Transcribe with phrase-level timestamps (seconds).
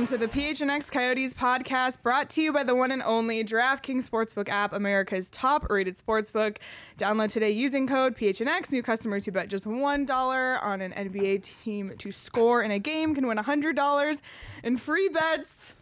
[0.00, 4.08] Welcome to the PHNX Coyotes podcast brought to you by the one and only DraftKings
[4.08, 6.56] Sportsbook app, America's top rated sportsbook.
[6.96, 8.72] Download today using code PHNX.
[8.72, 13.14] New customers who bet just $1 on an NBA team to score in a game
[13.14, 14.20] can win $100
[14.64, 15.74] in free bets.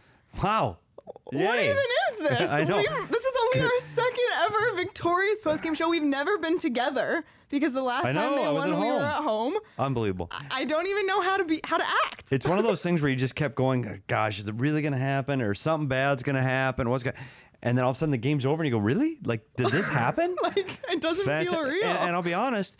[0.43, 0.79] Wow.
[1.25, 2.49] What even is this?
[2.49, 2.77] I know.
[2.77, 5.89] We've- this is only our second ever victorious postgame show.
[5.89, 9.55] We've never been together because the last I time they won, we were at home.
[9.77, 10.31] Unbelievable.
[10.51, 12.31] I don't even know how to be how to act.
[12.31, 14.93] It's one of those things where you just kept going, gosh, is it really going
[14.93, 15.41] to happen?
[15.41, 16.89] Or something bad's going to happen?
[16.89, 17.15] What's going
[17.61, 19.17] And then all of a sudden the game's over and you go, really?
[19.23, 20.35] Like, did this happen?
[20.43, 20.57] like
[20.89, 21.85] it doesn't Fanta- feel real.
[21.85, 22.75] And, and I'll be honest,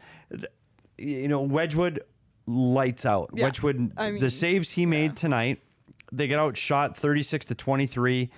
[0.97, 2.01] you know, Wedgewood
[2.45, 3.29] lights out.
[3.33, 3.45] Yeah.
[3.45, 5.61] Wedgewood, I mean, the saves he made tonight,
[6.11, 8.29] they get outshot 36 to 23.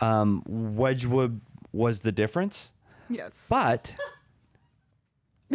[0.00, 1.40] Um, Wedgewood
[1.72, 2.72] was the difference.
[3.08, 3.32] yes.
[3.48, 3.94] But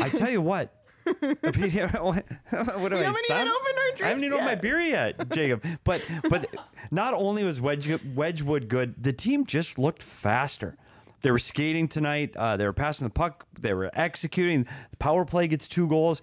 [0.02, 0.74] I tell you what.
[1.06, 2.30] what do I We sound?
[2.70, 5.64] haven't even opened our I haven't even opened my beer yet, Jacob.
[5.84, 6.48] But but
[6.92, 10.78] not only was Wedge, Wedgewood good, the team just looked faster.
[11.22, 12.36] They were skating tonight.
[12.38, 13.46] Uh, they were passing the puck.
[13.60, 14.64] They were executing.
[14.92, 16.22] The power play gets two goals.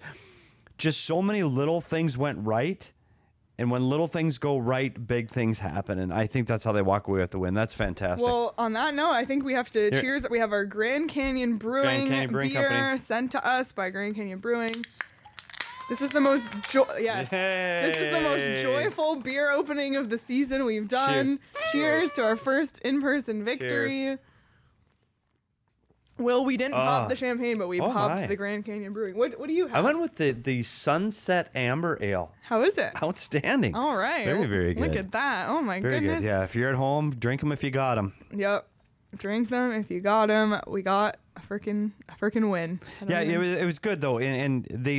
[0.77, 2.91] Just so many little things went right.
[3.61, 5.99] And when little things go right, big things happen.
[5.99, 7.53] And I think that's how they walk away with the win.
[7.53, 8.25] That's fantastic.
[8.27, 10.01] Well, on that note, I think we have to Here.
[10.01, 10.25] cheers.
[10.27, 12.97] We have our Grand Canyon Brewing Canyon Brewing beer Company.
[12.97, 14.83] sent to us by Grand Canyon Brewing.
[15.89, 17.29] This is the most jo- yes.
[17.29, 21.39] This is the most joyful beer opening of the season we've done.
[21.71, 24.17] Cheers, to our first in-person victory.
[26.21, 27.07] Will, we didn't pop Ah.
[27.07, 28.27] the champagne, but we Oh popped my.
[28.27, 29.17] the Grand Canyon Brewing.
[29.17, 29.75] What what do you have?
[29.77, 32.31] I went with the, the Sunset Amber Ale.
[32.43, 32.91] How is it?
[33.03, 33.75] Outstanding.
[33.75, 34.25] All right.
[34.25, 34.81] Very, very good.
[34.87, 35.49] Look at that.
[35.49, 36.19] Oh my Very goodness.
[36.21, 36.25] good.
[36.25, 38.13] Yeah, if you're at home, drink them if you got them.
[38.35, 38.67] Yep.
[39.17, 40.59] Drink them if you got them.
[40.67, 42.79] We got a freaking a freaking win.
[43.07, 44.95] Yeah, it was, it was good though, and, and they,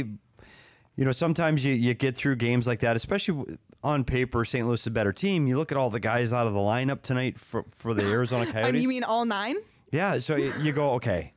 [0.97, 4.44] you know, sometimes you, you get through games like that, especially on paper.
[4.44, 4.66] St.
[4.66, 5.47] Louis is a better team.
[5.47, 8.44] You look at all the guys out of the lineup tonight for for the Arizona
[8.44, 8.69] Coyotes.
[8.75, 9.56] And you mean all nine?
[9.93, 11.35] Yeah, so you go okay.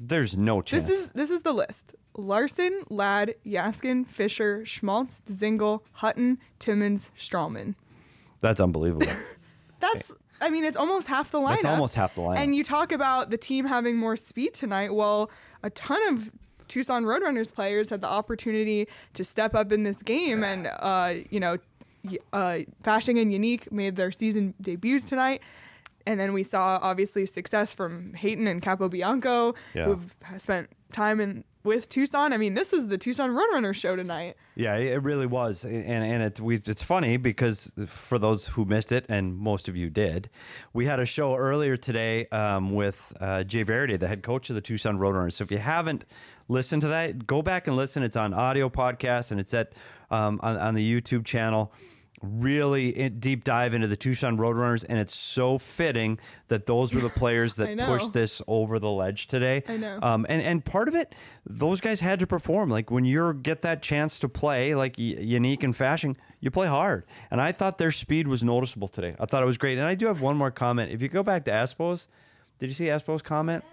[0.00, 0.84] There's no chance.
[0.84, 7.76] This is this is the list: Larsson, Ladd, Jaskin, Fischer, Schmaltz, Dzingel, Hutton, Timmins, Stralman.
[8.40, 9.06] That's unbelievable.
[9.80, 10.12] That's.
[10.40, 11.62] I mean, it's almost half the lineup.
[11.62, 12.38] That's almost half the lineup.
[12.38, 14.92] And you talk about the team having more speed tonight.
[14.92, 15.30] Well,
[15.62, 16.32] a ton of
[16.66, 21.38] Tucson Roadrunners players had the opportunity to step up in this game, and uh, you
[21.38, 21.58] know,
[22.32, 25.40] uh, Fashing and Jenik made their season debuts tonight.
[26.06, 29.86] And then we saw obviously success from Hayton and Capobianco, Yeah.
[29.86, 32.34] who've spent time in with Tucson.
[32.34, 34.36] I mean, this was the Tucson Roadrunners show tonight.
[34.54, 38.92] Yeah, it really was, and and it we it's funny because for those who missed
[38.92, 40.28] it, and most of you did,
[40.74, 44.56] we had a show earlier today um, with uh, Jay Varady, the head coach of
[44.56, 45.32] the Tucson Roadrunners.
[45.32, 46.04] So if you haven't
[46.48, 48.02] listened to that, go back and listen.
[48.02, 49.72] It's on audio podcast, and it's at
[50.10, 51.72] um, on, on the YouTube channel.
[52.24, 56.18] Really in, deep dive into the Tucson Roadrunners, and it's so fitting
[56.48, 59.62] that those were the players that pushed this over the ledge today.
[59.68, 59.98] I know.
[60.02, 61.14] Um, and and part of it,
[61.44, 62.70] those guys had to perform.
[62.70, 66.66] Like when you get that chance to play, like y- Jenik and Fashing, you play
[66.66, 67.04] hard.
[67.30, 69.14] And I thought their speed was noticeable today.
[69.20, 69.78] I thought it was great.
[69.78, 70.90] And I do have one more comment.
[70.92, 72.06] If you go back to Espos,
[72.58, 73.64] did you see Espos' comment?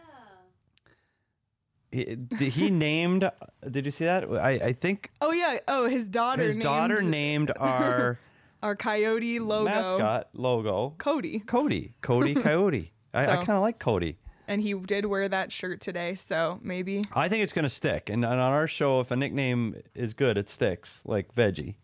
[1.91, 3.29] He, he named.
[3.69, 4.23] Did you see that?
[4.23, 5.59] I, I think Oh yeah.
[5.67, 6.41] Oh, his daughter.
[6.41, 8.17] his named daughter named our
[8.63, 11.39] our coyote logo mascot logo Cody.
[11.39, 11.93] Cody.
[12.01, 12.91] Cody Coyote.
[13.13, 14.17] I, I kind of like Cody.
[14.47, 17.03] and he did wear that shirt today, so maybe.
[17.13, 18.09] I think it's going to stick.
[18.09, 21.75] And, and on our show, if a nickname is good, it sticks, like Veggie.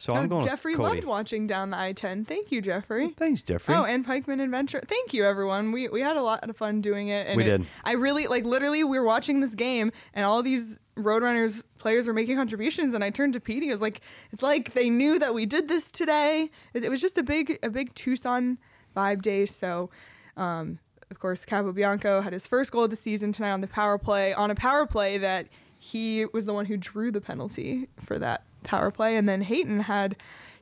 [0.00, 0.96] So I'm Oh, going Jeffrey with Cody.
[1.00, 2.24] loved watching down the I-10.
[2.26, 3.10] Thank you, Jeffrey.
[3.16, 3.74] Thanks, Jeffrey.
[3.74, 4.80] Oh, and Pikeman Adventure.
[4.86, 5.72] Thank you, everyone.
[5.72, 7.26] We we had a lot of fun doing it.
[7.26, 7.66] And We it- did.
[7.84, 12.12] I really like literally we were watching this game, and all these Roadrunners players were
[12.12, 13.70] making contributions, and I turned to Petey.
[13.70, 14.00] I was like,
[14.32, 16.50] it's like they knew that we did this today.
[16.74, 18.58] It, it was just a big a big Tucson
[18.96, 19.46] vibe day.
[19.46, 19.90] So.
[20.36, 20.78] Um,
[21.10, 24.34] of course, Capobianco had his first goal of the season tonight on the power play,
[24.34, 25.46] on a power play that
[25.78, 29.16] he was the one who drew the penalty for that power play.
[29.16, 30.16] And then Hayton had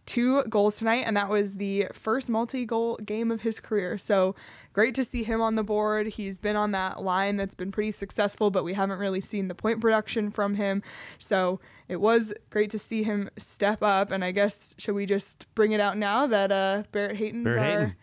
[0.07, 3.99] two goals tonight, and that was the first multi-goal game of his career.
[3.99, 4.37] So
[4.77, 6.07] great to see him on the board.
[6.07, 9.55] He's been on that line that's been pretty successful, but we haven't really seen the
[9.55, 10.83] point production from him.
[11.19, 14.11] So it was great to see him step up.
[14.11, 17.59] And I guess should we just bring it out now that uh, Barrett Hayton's Barrett
[17.63, 17.97] our Hayton.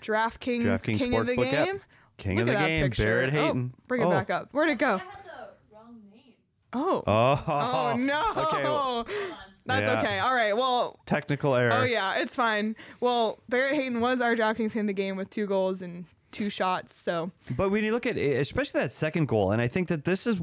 [0.00, 1.66] DraftKings, DraftKings king of the Sportsbook app.
[1.66, 1.80] game?
[2.16, 3.04] King Look of at the that game, picture.
[3.04, 3.74] Barrett Oh, Hayton.
[3.86, 4.10] bring it Oh.
[4.10, 4.48] back up.
[4.52, 4.94] Where'd it go?
[4.94, 6.32] I had the wrong name.
[6.72, 7.02] Oh.
[7.06, 8.32] Oh, Oh no.
[8.36, 9.06] Okay, well,
[9.66, 9.98] That's Yeah.
[9.98, 10.18] okay.
[10.20, 10.56] All right.
[10.56, 11.72] Well, technical error.
[11.72, 12.76] oh yeah, it's fine.
[13.00, 16.04] Well, Barrett Hayton was our DraftKings in the game with two goals and
[16.36, 16.98] two shots.
[17.00, 20.04] So, But when you look at it, especially that second goal, and I think that
[20.04, 20.36] this is,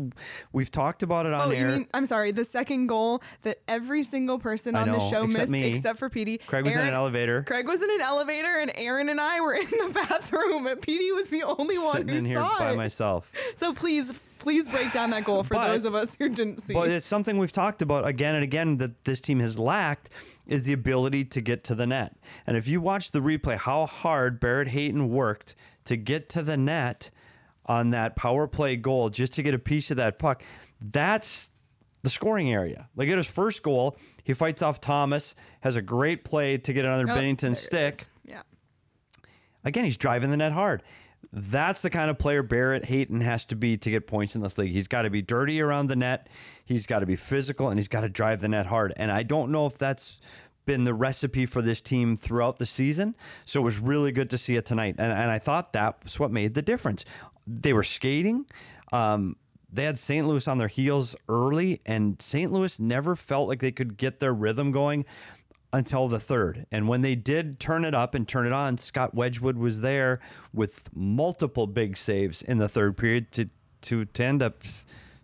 [0.52, 1.70] we've talked about it on oh, air.
[1.70, 5.28] you mean I'm sorry, the second goal that every single person I on the show
[5.28, 5.64] missed me.
[5.74, 6.40] except for Petey.
[6.40, 7.44] Craig was in an elevator.
[7.44, 11.12] Craig was in an elevator, and Aaron and I were in the bathroom, and Petey
[11.12, 12.76] was the only one sitting who in here saw by it.
[12.78, 13.32] myself.
[13.56, 16.74] So please, please break down that goal for But- those of us who didn't see.
[16.74, 20.10] But it's something we've talked about again and again that this team has lacked
[20.48, 22.16] is the ability to get to the net.
[22.48, 26.58] And if you watch the replay, how hard Barrett Hayton worked to get to the
[26.58, 27.10] net
[27.66, 30.44] on that power play goal just to get a piece of that puck,
[30.82, 31.50] that's
[32.02, 32.90] the scoring area.
[32.96, 36.86] Like at his first goal, he fights off Thomas, has a great play to get
[36.86, 38.08] another Oh, Binnington stick.
[38.26, 38.42] Yeah.
[39.64, 40.84] Again, he's driving the net hard.
[41.32, 44.58] That's the kind of player Barrett Hayton has to be to get points in this
[44.58, 44.72] league.
[44.72, 46.28] He's got to be dirty around the net.
[46.66, 48.94] He's got to be physical and he's got to drive the net hard.
[48.98, 50.20] And I don't know if that's
[50.66, 53.16] been the recipe for this team throughout the season.
[53.46, 54.96] So it was really good to see it tonight.
[54.98, 57.06] And, and I thought that's what made the difference.
[57.46, 58.46] They were skating.
[58.92, 59.38] Um,
[59.72, 60.28] they had St.
[60.28, 62.52] Louis on their heels early, and St.
[62.52, 65.04] Louis never felt like they could get their rhythm going
[65.74, 66.68] until the third.
[66.72, 70.20] And when they did turn it up and turn it on, Scott Wedgewood was there
[70.54, 73.50] with multiple big saves in the third period to
[73.84, 74.64] to, to end up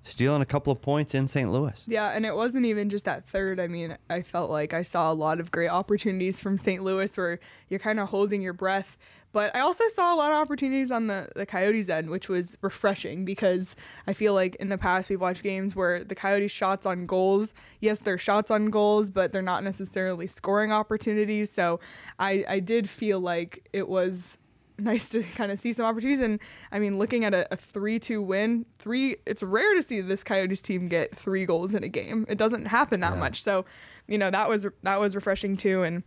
[0.10, 1.52] stealing a couple of points in St.
[1.52, 1.84] Louis.
[1.88, 3.60] Yeah, and it wasn't even just that third.
[3.60, 6.84] I mean, I felt like I saw a lot of great opportunities from St.
[6.84, 7.40] Louis where
[7.70, 8.98] you're kind of holding your breath.
[9.32, 12.58] But I also saw a lot of opportunities on the, the Coyotes end, which was
[12.62, 13.76] refreshing because
[14.08, 17.54] I feel like in the past we've watched games where the Coyotes' shots on goals,
[17.80, 21.52] yes, they're shots on goals, but they're not necessarily scoring opportunities.
[21.52, 21.80] So
[22.18, 24.39] I, I did feel like it was
[24.80, 26.22] nice to kind of see some opportunities.
[26.22, 26.40] And
[26.72, 30.24] I mean, looking at a, a 3 2 win, three, it's rare to see this
[30.24, 32.26] Coyotes team get three goals in a game.
[32.30, 33.44] It doesn't happen that much.
[33.44, 33.66] So,
[34.08, 35.84] you know, that was, that was refreshing too.
[35.84, 36.04] And,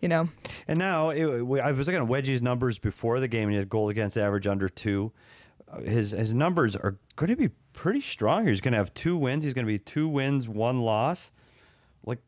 [0.00, 0.28] you know,
[0.68, 3.70] And now it, I was looking at Wedgie's numbers before the game, and he had
[3.70, 5.12] goal against average under two.
[5.72, 8.42] Uh, His his numbers are going to be pretty strong.
[8.42, 8.50] Here.
[8.50, 9.44] He's going to have two wins.
[9.44, 11.32] He's going to be two wins, one loss.
[12.04, 12.18] Like,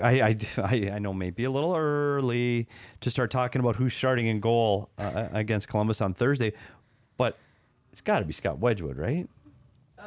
[0.00, 2.68] I, I, I, I know maybe a little early
[3.00, 6.52] to start talking about who's starting in goal uh, against Columbus on Thursday,
[7.16, 7.38] but
[7.92, 9.28] it's got to be Scott Wedgewood, right?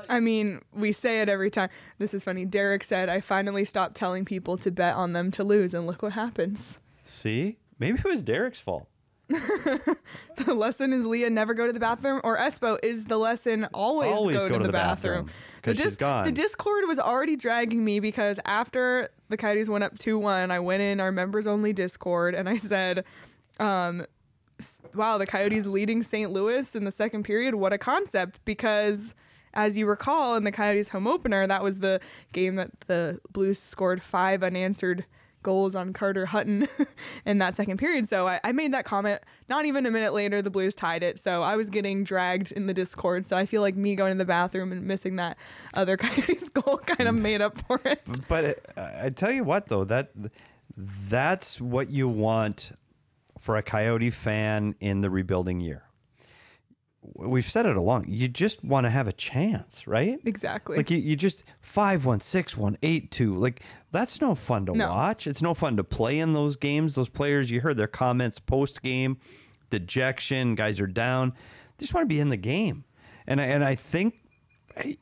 [0.10, 1.70] I mean, we say it every time.
[2.00, 2.46] This is funny.
[2.46, 6.02] Derek said, I finally stopped telling people to bet on them to lose, and look
[6.02, 6.80] what happens.
[7.06, 8.88] See, maybe it was Derek's fault.
[10.38, 14.12] The lesson is Leah never go to the bathroom, or Espo is the lesson always,
[14.12, 15.30] Always go, to, the, bathroom.
[15.62, 16.26] 'cause The she's gone.
[16.26, 20.60] The Discord was already dragging me because after the Coyotes went up 2 1, I
[20.60, 23.06] went in our members only Discord and I said,
[23.60, 24.06] um,
[24.94, 26.32] wow, the Coyotes leading St.
[26.32, 27.56] Louis in the second period.
[27.56, 28.40] What a concept.
[28.46, 29.16] Because
[29.54, 32.02] as you recall, in the Coyotes home opener, that was the
[32.34, 35.06] game that the Blues scored five unanswered
[35.46, 36.68] goals on Carter Hutton
[37.26, 38.10] in that second period.
[38.10, 39.22] So I, I made that comment.
[39.48, 41.18] Not even a minute later, the Blues tied it.
[41.20, 43.26] So I was getting dragged in the Discord.
[43.26, 45.38] So I feel like me going to the bathroom and missing that
[45.74, 48.02] other Coyotes goal kind of made up for it.
[48.28, 50.12] But it, I tell you what, though that
[50.76, 52.72] that's what you want
[53.40, 55.84] for a Coyote fan in the rebuilding year.
[57.14, 58.06] We've said it along.
[58.08, 60.20] You just want to have a chance, right?
[60.26, 60.78] Exactly.
[60.78, 63.36] Like you, you just five one six one eight two.
[63.36, 63.62] Like
[63.96, 64.90] that's no fun to No.
[64.90, 65.28] watch.
[65.28, 66.96] It's no fun to play in those games.
[66.96, 69.18] Those players, you heard their comments post game,
[69.70, 70.56] dejection.
[70.56, 71.34] Guys are down.
[71.78, 72.86] They just want to be in the game,
[73.28, 74.22] and I, and I think
[74.78, 74.98] I-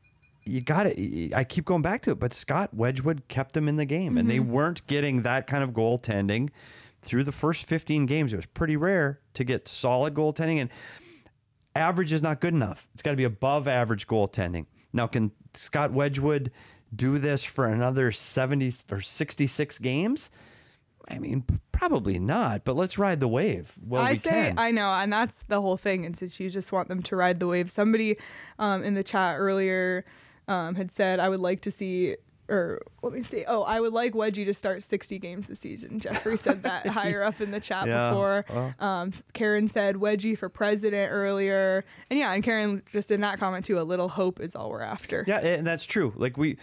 [0.46, 1.34] you got it.
[1.34, 4.30] I keep going back to it, but Scott Wedgewood kept them in the game, and
[4.30, 4.52] they mm-hmm.
[4.52, 6.50] weren't getting that kind of goaltending
[7.02, 8.34] through the first 15 games.
[8.34, 10.70] It was pretty rare to get solid goaltending, and
[11.76, 12.88] average is not good enough.
[12.94, 14.66] It's got to be above average goaltending.
[14.92, 16.52] Now, can Scott Wedgewood
[16.96, 20.30] do this for another 70 or 66 games?
[21.10, 23.74] I mean, probably not, but let's ride the wave.
[23.86, 24.60] Well, I we say can.
[24.60, 26.06] I know, and that's the whole thing.
[26.06, 27.70] And that you just want them to ride the wave.
[27.70, 28.16] Somebody
[28.58, 30.06] um, in the chat earlier
[30.48, 32.16] um, had said, "I would like to see."
[32.50, 33.46] Or let me see.
[33.48, 36.02] Oh, I would like Wedgie to start 60 games this season.
[36.02, 38.46] Jeffrey said that higher up in the chat Yeah, before.
[38.50, 38.74] well.
[38.80, 43.64] Um, Karen said Wedgie for president earlier, and yeah, and Karen just in that comment
[43.66, 43.80] too.
[43.80, 45.24] A little hope is all we're after.
[45.26, 46.14] Yeah, and that's true.
[46.18, 46.58] Like we,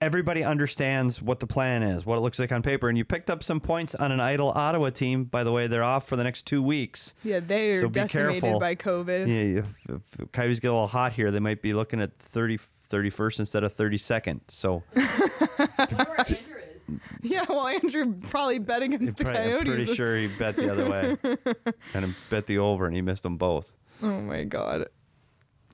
[0.00, 3.28] everybody understands what the plan is, what it looks like on paper, and you picked
[3.30, 5.24] up some points on an idle Ottawa team.
[5.24, 7.14] By the way, they're off for the next two weeks.
[7.22, 8.60] Yeah, they are So be decimated careful.
[8.60, 9.28] by COVID.
[9.28, 12.58] Yeah, if, if Coyotes get a little hot here, they might be looking at 30,
[12.90, 14.40] 31st instead of 32nd.
[14.48, 14.82] So
[17.22, 19.66] Yeah, well, Andrew probably bet against the probably- I'm Coyotes.
[19.84, 21.16] pretty sure he bet the other way
[21.94, 23.70] and bet the over, and he missed them both.
[24.02, 24.88] Oh my god.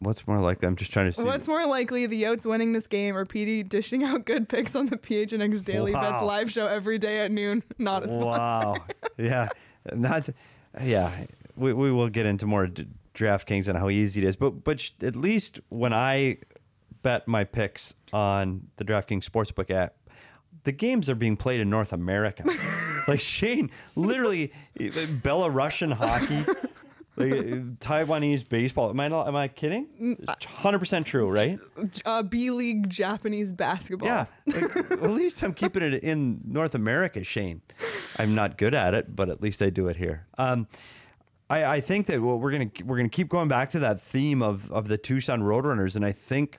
[0.01, 0.69] What's more likely?
[0.69, 1.23] I'm just trying to see.
[1.23, 4.87] What's more likely, the Yotes winning this game or PD dishing out good picks on
[4.87, 7.63] the PHNX Daily Bets live show every day at noon?
[7.79, 8.25] Not a sponsor.
[8.25, 8.77] Wow.
[9.17, 9.49] yeah.
[9.95, 10.29] Not.
[10.83, 11.25] Yeah.
[11.57, 14.81] We, we will get into more d- DraftKings and how easy it is, but but
[14.81, 16.39] sh- at least when I
[17.03, 19.95] bet my picks on the DraftKings Sportsbook app,
[20.65, 22.45] the games are being played in North America.
[23.09, 26.45] like Shane, literally Belarusian hockey.
[27.17, 27.31] Like,
[27.79, 28.91] Taiwanese baseball.
[28.91, 30.19] Am I not, am I kidding?
[30.47, 31.59] Hundred percent true, right?
[32.05, 34.09] Uh, B League Japanese basketball.
[34.09, 34.27] Yeah.
[34.47, 37.63] Like, well, at least I'm keeping it in North America, Shane.
[38.19, 40.27] I'm not good at it, but at least I do it here.
[40.37, 40.69] Um,
[41.49, 44.43] I, I think that well, we're gonna we're gonna keep going back to that theme
[44.43, 46.59] of of the Tucson Roadrunners, and I think.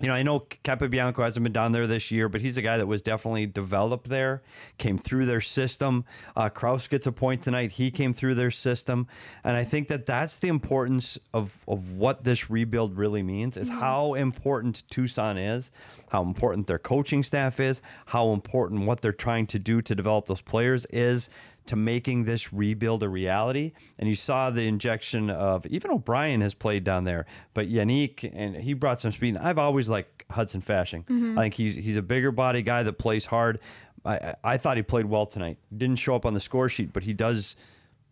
[0.00, 2.78] You know, I know Capobianco hasn't been down there this year, but he's a guy
[2.78, 4.40] that was definitely developed there,
[4.78, 6.06] came through their system.
[6.34, 7.72] Uh, Crouse gets a point tonight.
[7.72, 9.06] He came through their system.
[9.44, 13.68] And I think that that's the importance of, of what this rebuild really means is
[13.68, 15.70] how important Tucson is,
[16.08, 20.26] how important their coaching staff is, how important what they're trying to do to develop
[20.28, 21.28] those players is
[21.70, 23.70] to making this rebuild a reality.
[23.96, 28.56] And you saw the injection of even O'Brien has played down there, but Jenik and
[28.56, 29.36] he brought some speed.
[29.36, 31.04] And I've always liked Hudson Fashing.
[31.38, 33.60] I think he's he's a bigger body guy that plays hard.
[34.04, 35.58] I, I- thought he played well tonight.
[35.76, 37.54] Didn't show up on the score sheet, but he does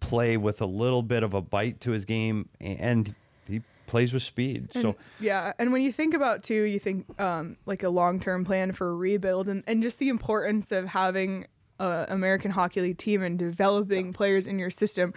[0.00, 3.14] play with a little bit of a bite to his game, and
[3.48, 4.68] he plays with speed.
[4.72, 8.44] So Yeah, and when you think about too, you think um, like a long term
[8.44, 11.46] plan for a rebuild, and, and just the importance of having
[11.78, 15.14] American Hockey League team and developing players in your system.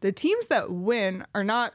[0.00, 1.74] The teams that win are not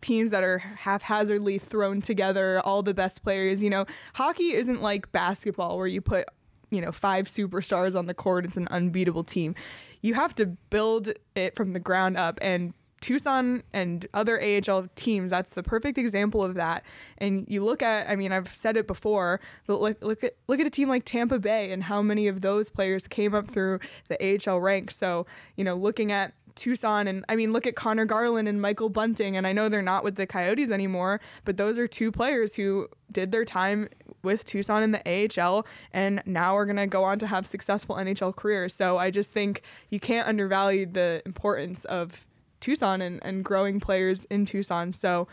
[0.00, 3.62] teams that are haphazardly thrown together, all the best players.
[3.62, 6.26] You know, hockey isn't like basketball where you put
[6.70, 8.44] you know five superstars on the court.
[8.44, 9.54] It's an unbeatable team.
[10.00, 15.30] You have to build it from the ground up and Tucson and other AHL teams,
[15.30, 16.84] that's the perfect example of that.
[17.18, 20.60] And you look at, I mean, I've said it before, but look, look at look
[20.60, 23.80] at a team like Tampa Bay and how many of those players came up through
[24.08, 24.96] the AHL ranks.
[24.96, 28.88] So, you know, looking at Tucson and I mean, look at Conor Garland and Michael
[28.88, 29.36] Bunting.
[29.36, 32.88] And I know they're not with the Coyotes anymore, but those are two players who
[33.10, 33.88] did their time
[34.22, 37.96] with Tucson in the AHL and now are going to go on to have successful
[37.96, 38.74] NHL careers.
[38.74, 42.26] So I just think you can't undervalue the importance of
[42.62, 44.92] Tucson and, and growing players in Tucson.
[44.92, 45.28] So,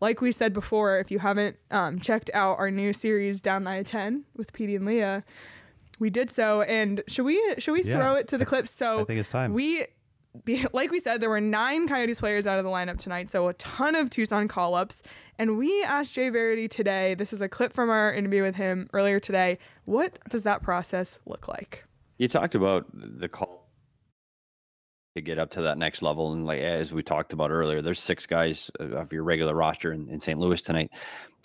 [0.00, 3.70] like we said before, if you haven't um, checked out our new series Down the
[3.70, 5.24] I-10 with Petey and Leah,
[5.98, 6.62] we did so.
[6.62, 7.94] And should we should we Yeah.
[7.96, 8.70] throw it to the clips?
[8.70, 9.54] So I think it's time.
[9.54, 9.86] We
[10.72, 13.52] like we said, there were nine Coyotes players out of the lineup tonight, so a
[13.54, 15.02] ton of Tucson call ups.
[15.38, 18.88] And we asked Jay Varady today, this is a clip from our interview with him
[18.94, 19.58] earlier today.
[19.84, 21.84] What does that process look like?
[22.16, 23.61] You talked about the call
[25.14, 28.00] to get up to that next level, and like as we talked about earlier, there's
[28.00, 30.38] six guys uh, of your regular roster in, in St.
[30.38, 30.90] Louis tonight.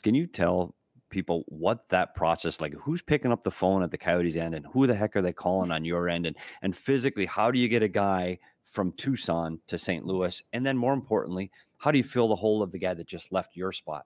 [0.04, 0.74] Can you tell
[1.10, 2.74] people what that process like?
[2.74, 5.34] Who's picking up the phone at the Coyotes end, and who the heck are they
[5.34, 6.26] calling on your end?
[6.26, 10.06] And and physically, how do you get a guy from Tucson to St.
[10.06, 10.42] Louis?
[10.54, 13.32] And then more importantly, how do you fill the hole of the guy that just
[13.32, 14.06] left your spot?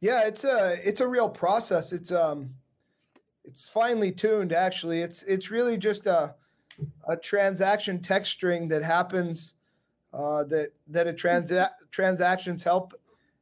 [0.00, 1.92] Yeah, it's a it's a real process.
[1.92, 2.50] It's um
[3.44, 5.00] it's finely tuned actually.
[5.00, 6.34] It's it's really just a
[7.08, 9.54] a transaction text string that happens
[10.12, 12.94] uh, that that a transa- transactions help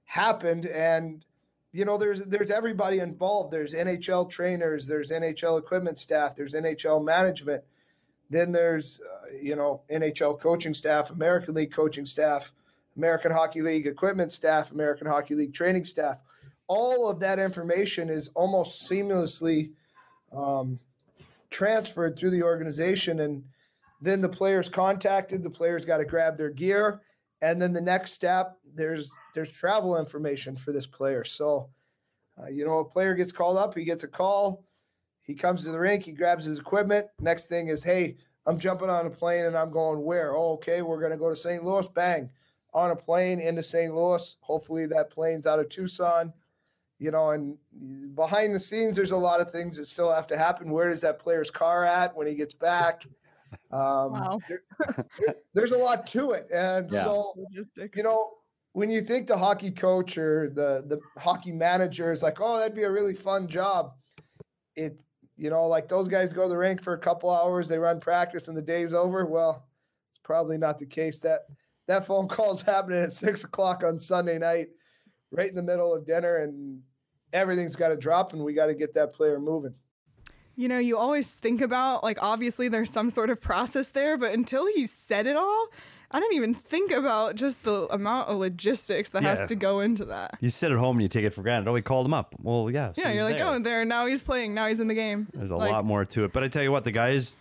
[0.05, 1.25] happened and
[1.73, 3.53] you know there's there's everybody involved.
[3.53, 7.63] There's NHL trainers, there's NHL equipment staff, there's NHL management.
[8.31, 12.53] Then there's uh, you know NHL coaching staff, American League coaching staff,
[12.97, 16.21] American Hockey League equipment staff, American Hockey League training staff
[16.67, 19.73] all of that information is almost seamlessly
[20.33, 20.79] um,
[21.55, 23.45] transferred through the organization and
[24.01, 27.01] then the players contacted the players got to grab their gear
[27.41, 31.23] and then the next step there's there's travel information for this player.
[31.23, 31.71] So
[32.37, 34.65] uh, you know a player gets called up he gets a call
[35.23, 38.91] he comes to the rink he grabs his equipment next thing is hey i'm jumping
[38.91, 40.35] on a plane and i'm going where?
[40.35, 41.87] Oh okay we're going to go to st louis.
[41.87, 42.31] Bang
[42.73, 44.37] on a plane into st louis.
[44.41, 46.33] Hopefully that plane's out of tucson
[47.05, 47.59] you know, and
[48.17, 50.71] behind the scenes, there's a lot of things that still have to happen.
[50.71, 53.05] Where is that player's car at when he gets back?
[53.71, 54.41] Um, Wow.
[54.49, 54.65] there-
[55.55, 57.05] there's a lot to it, and Yeah.
[57.05, 57.97] so Logistics.
[57.97, 58.39] you know,
[58.73, 62.75] when you think the hockey coach or the the hockey manager is like, oh, that'd
[62.75, 63.93] be a really fun job.
[64.77, 65.01] it
[65.37, 68.01] you know like those guys go to the rink for a couple hours, they run
[68.01, 69.25] practice, and the day's over.
[69.25, 69.69] Well,
[70.11, 71.21] it's probably not the case.
[71.21, 71.43] That
[71.87, 74.69] that phone call's happening at six o'clock on Sunday night,
[75.31, 76.83] right in the middle of dinner, and
[77.35, 79.75] everything's got to drop, and we got to get that player moving.
[80.57, 84.33] You know, you always think about like obviously there's some sort of process there, but
[84.33, 85.67] until he said it all,
[86.13, 89.35] I didn't even think about just the amount of logistics that Yeah.
[89.35, 90.39] has to go into that.
[90.41, 91.69] You sit at home and you take it for granted.
[91.69, 92.37] Oh, we called him up.
[92.41, 92.93] Well, yeah.
[92.93, 93.47] so Yeah, you're like, there.
[93.49, 95.27] oh, there now he's playing, now he's in the game.
[95.35, 96.33] There's a Like, lot more to it.
[96.33, 97.37] But I tell you what, the guys,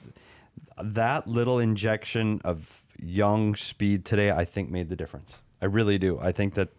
[0.82, 5.36] that little injection of young speed today, I think made the difference.
[5.62, 6.18] I really do.
[6.20, 6.70] I think that,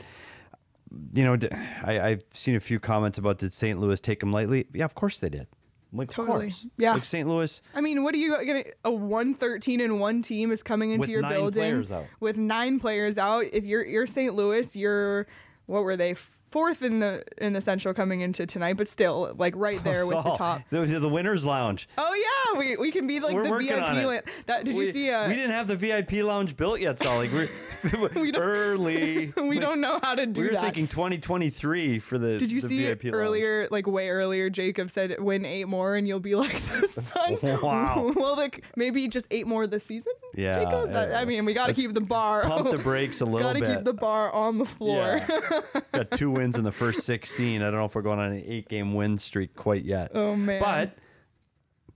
[1.13, 1.37] you know,
[1.85, 3.79] I've seen a few comments about did St.
[3.81, 4.67] Louis take him lightly?
[4.73, 5.47] Yeah, of course they did.
[5.93, 6.53] Like, Totally.
[6.77, 6.95] Yeah.
[6.95, 7.29] Like St.
[7.29, 8.65] Louis, I mean, what are you gonna?
[8.85, 12.07] A one thirteen and one team is coming into With your nine building players out.
[12.19, 13.45] with nine players out.
[13.53, 14.35] If you're you're St.
[14.35, 15.29] Louis, you're
[15.67, 16.17] what were they?
[16.55, 20.23] Fourth in the in the Central coming into tonight, but still like right there with
[20.23, 20.63] the top.
[20.71, 21.89] The, the winners lounge.
[21.99, 24.07] Oh yeah, we, we can be like We're the VIP.
[24.07, 25.11] lan- That did we, you see?
[25.11, 27.17] Uh, we didn't have the VIP lounge built yet, Saul.
[27.17, 27.49] Like we're
[28.15, 29.33] We early.
[29.37, 30.41] we don't know how to do that.
[30.41, 30.63] We were that.
[30.63, 32.39] thinking 2023 for the.
[32.39, 33.15] Did you the see VIP lounge.
[33.17, 34.49] earlier, like way earlier?
[34.49, 37.43] Jacob said win eight more, and you'll be like the Suns.
[37.63, 38.13] Wow.
[38.15, 40.13] well, like maybe just eight more this season.
[40.37, 40.93] Yeah, Jacob.
[40.93, 41.19] That- yeah.
[41.19, 42.43] I mean, we got to keep the bar.
[42.45, 43.77] Pump the brakes a little Got to bit.
[43.79, 45.21] keep the bar on the floor.
[45.29, 45.61] Yeah.
[45.93, 47.63] Got two wins in the first 16.
[47.63, 50.11] I don't know if we're going on an eight game win streak quite yet.
[50.15, 50.61] Oh, man.
[50.61, 50.99] But,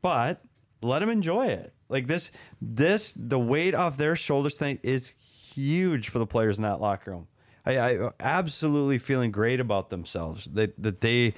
[0.00, 0.42] but
[0.82, 1.74] let them enjoy it.
[1.88, 6.62] Like this, this, the weight off their shoulders tonight is huge for the players in
[6.62, 7.26] that locker room.
[7.68, 10.48] I, I absolutely feeling great about themselves.
[10.52, 11.34] That that they,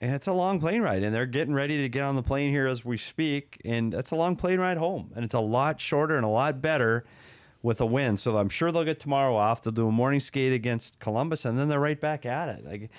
[0.00, 2.66] it's a long plane ride, and they're getting ready to get on the plane here
[2.66, 6.16] as we speak, and it's a long plane ride home, and it's a lot shorter
[6.16, 7.04] and a lot better
[7.62, 8.16] with a win.
[8.16, 9.62] So I'm sure they'll get tomorrow off.
[9.62, 12.64] They'll do a morning skate against Columbus, and then they're right back at it.
[12.64, 12.90] Like,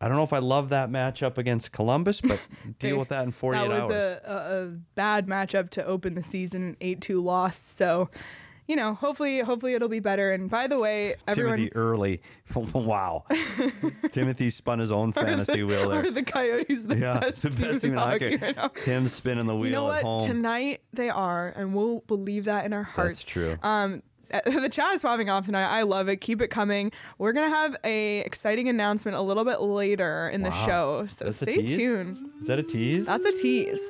[0.00, 2.40] I don't know if I love that matchup against Columbus, but
[2.78, 3.68] deal with that in 48 hours.
[3.68, 4.20] that was hours.
[4.24, 7.58] A, a, bad matchup to open the season, eight two loss.
[7.58, 8.08] So,
[8.68, 10.30] you know, hopefully, hopefully it'll be better.
[10.30, 11.56] And by the way, everyone.
[11.56, 12.22] Timothy early.
[12.54, 13.24] wow.
[14.12, 17.92] Timothy spun his own fantasy wheel Are the Coyotes the Yeah, best, the best team
[17.92, 18.68] in hockey right now?
[18.84, 20.20] Tim's spinning the wheel You know at what?
[20.20, 20.28] home.
[20.28, 23.20] Tonight they are, and we'll believe that in our hearts.
[23.20, 23.56] That's true.
[23.64, 24.02] Um,
[24.44, 25.66] the chat is popping off tonight.
[25.66, 26.16] I love it.
[26.16, 26.92] Keep it coming.
[27.16, 31.38] We're gonna have a exciting announcement a little bit later in the show, so That's
[31.38, 32.18] stay tuned.
[32.40, 33.06] Is that a tease?
[33.06, 33.80] That's a tease.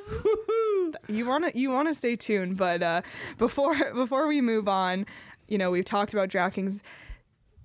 [1.07, 3.01] you wanna you wanna stay tuned, but uh,
[3.37, 5.05] before before we move on,
[5.47, 6.81] you know we've talked about DraftKings.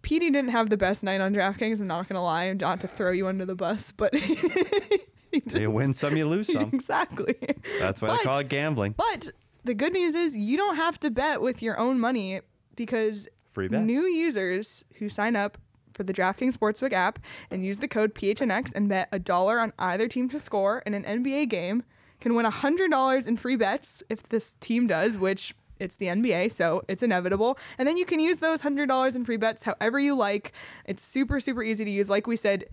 [0.03, 1.81] Petey didn't have the best night on DraftKings.
[1.81, 4.13] I'm not gonna lie, I'm not to throw you under the bus, but
[5.33, 6.71] you win some, you lose some.
[6.73, 7.37] exactly.
[7.79, 8.95] That's why they call it gambling.
[8.97, 9.31] But
[9.63, 12.41] the good news is you don't have to bet with your own money
[12.77, 13.85] because Free bets.
[13.85, 15.59] new users who sign up
[15.93, 17.19] for the DraftKings Sportsbook app
[17.51, 20.95] and use the code PHNX and bet a dollar on either team to score in
[20.95, 21.85] an NBA game
[22.21, 26.83] can win $100 in free bets if this team does, which it's the NBA, so
[26.89, 27.59] it's inevitable.
[27.79, 30.53] And then you can use those $100 in free bets however you like.
[30.85, 32.09] It's super, super easy to use.
[32.09, 32.65] Like we said,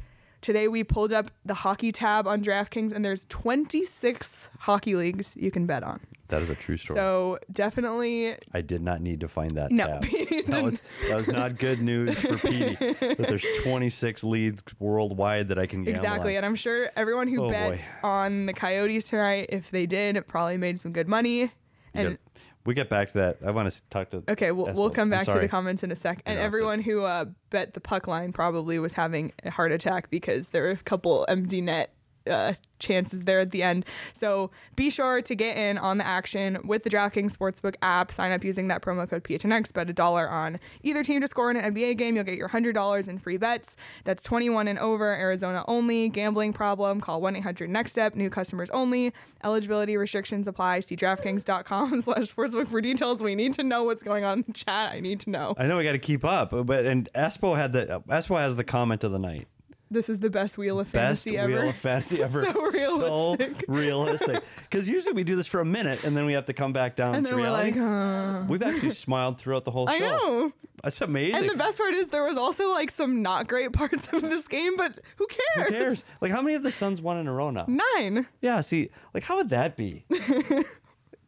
[0.41, 5.51] today we pulled up the hockey tab on DraftKings, and there's 26 hockey leagues you
[5.51, 5.99] can bet on.
[6.29, 6.97] That is a true story.
[6.97, 9.85] So definitely I did not need to find that No,
[10.47, 12.75] that was that was not good news for Petey.
[12.75, 16.05] that there's 26 leagues worldwide that I can gamble on.
[16.05, 16.31] exactly.
[16.33, 16.37] on.
[16.37, 20.79] And I'm sure everyone who Oh, on the Coyotes tonight, if they did, probably made
[20.79, 21.51] some good money.
[21.93, 22.19] And Yep.
[22.65, 23.37] We get back to that.
[23.45, 24.23] I want to talk to.
[24.29, 26.21] okay, we'll, we'll come back to the comments in a sec.
[26.25, 30.49] And everyone who uh, bet the puck line probably was having a heart attack because
[30.49, 31.93] there were a couple empty net
[32.29, 33.85] uh, chances there at the end.
[34.13, 38.11] So be sure to get in on the action with the DraftKings Sportsbook app.
[38.11, 39.71] Sign up using that promo code PHNX.
[39.73, 42.15] Bet a dollar on either team to score in an NBA game.
[42.15, 43.75] You'll get your $100 in free bets.
[44.03, 46.09] That's 21 and over, Arizona only.
[46.09, 48.15] Gambling problem, call 1-800-NEXT-STEP.
[48.15, 49.13] New customers only.
[49.43, 50.81] Eligibility restrictions apply.
[50.81, 53.21] See DraftKings.com slash sportsbook for details.
[53.21, 54.91] We need to know what's going on in the chat.
[54.91, 55.53] I need to know.
[55.57, 58.63] I know we got to keep up, but and Espo had the Espo has the
[58.63, 59.47] comment of the night.
[59.91, 61.51] This is the best wheel of Best fantasy ever.
[61.51, 62.45] wheel of fantasy ever.
[62.45, 63.57] So realistic.
[63.57, 64.43] So realistic.
[64.71, 66.95] Because usually we do this for a minute and then we have to come back
[66.95, 67.77] down and to then we're reality.
[67.77, 69.93] like, uh, We've actually smiled throughout the whole show.
[69.93, 70.53] I know.
[70.81, 71.35] That's amazing.
[71.35, 74.47] And the best part is there was also like some not great parts of this
[74.47, 75.67] game, but who cares?
[75.67, 76.03] Who cares?
[76.21, 77.65] Like how many of the Suns won in a row now?
[77.67, 78.27] Nine.
[78.39, 80.05] Yeah, see, like how would that be?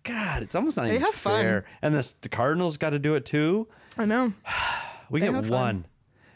[0.04, 1.42] God, it's almost not They even have fun.
[1.42, 1.66] fair.
[1.82, 3.68] And the, the Cardinals got to do it too.
[3.98, 4.34] I know.
[5.10, 5.50] We They get one.
[5.50, 5.86] fun.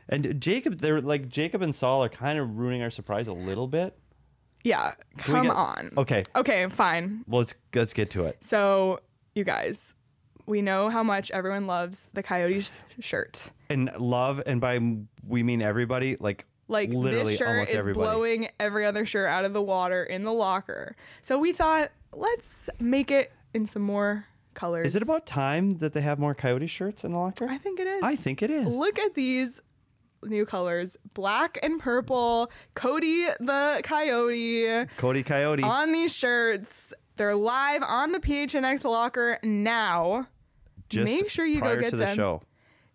[0.10, 3.68] And Jacob, they're like Jacob and Saul are kind of ruining our surprise a little
[3.68, 3.98] bit.
[4.64, 4.94] Yeah.
[5.18, 5.92] Can we Come get- on.
[5.98, 7.24] Okay, Okay, fine.
[7.28, 8.38] well let's let's get to it.
[8.42, 9.00] So,
[9.36, 9.94] you guys,
[10.46, 13.50] we know how much everyone loves the Coyotes shirt.
[13.70, 14.80] And love, and by
[15.26, 16.18] we mean everybody.
[16.20, 18.06] Like Like Literally this shirt almost is everybody.
[18.06, 20.96] blowing every other shirt out of the water in the locker.
[21.22, 24.88] So we thought, let's make it in some more colors.
[24.88, 27.48] Is it about time that they have more Coyote shirts in the locker?
[27.50, 28.00] I think it is.
[28.04, 28.68] I think it is.
[28.76, 29.62] Look at these
[30.24, 32.52] new colors black and purple.
[32.76, 35.64] Cody the Coyote Cody Coyote.
[35.64, 36.94] on these shirts.
[37.16, 40.28] They're live on the PHNX locker now.
[40.90, 42.16] just make sure you go get to the them.
[42.16, 42.42] show.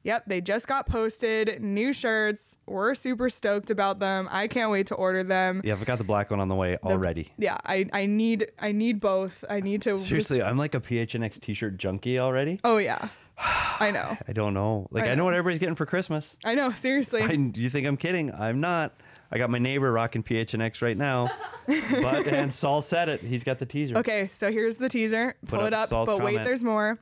[0.04, 1.62] Yep, they just got posted.
[1.62, 2.56] New shirts.
[2.66, 4.28] We're super stoked about them.
[4.32, 5.60] I can't wait to order them.
[5.62, 7.32] Yeah, i've got the black one on the way already.
[7.38, 9.44] Yeah, I, I need I need both.
[9.48, 12.58] I need to just- Seriously, I'm like a PHNX t-shirt junkie already.
[12.64, 13.08] oh yeah.
[13.42, 14.16] I know.
[14.28, 14.88] I don't know.
[14.90, 15.24] Like I I, know know.
[15.26, 16.36] what everybody's getting for Christmas.
[16.44, 17.22] I know, seriously.
[17.22, 18.32] I, you think I'm kidding?
[18.32, 18.94] I'm not.
[19.30, 21.30] I got my neighbor rocking PHNX right now.
[21.66, 23.22] but and Saul said it.
[23.22, 23.96] He's got the teaser.
[23.98, 25.36] Okay, so here's the teaser.
[25.46, 26.98] Put Pull it up Saul's but wait, there's more.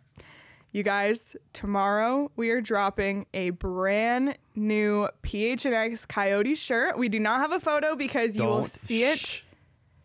[0.72, 6.96] You guys, tomorrow we are dropping a brand new PHNX Coyote shirt.
[6.96, 9.18] We do not have a photo because you will Don't- see it.
[9.18, 9.42] shh.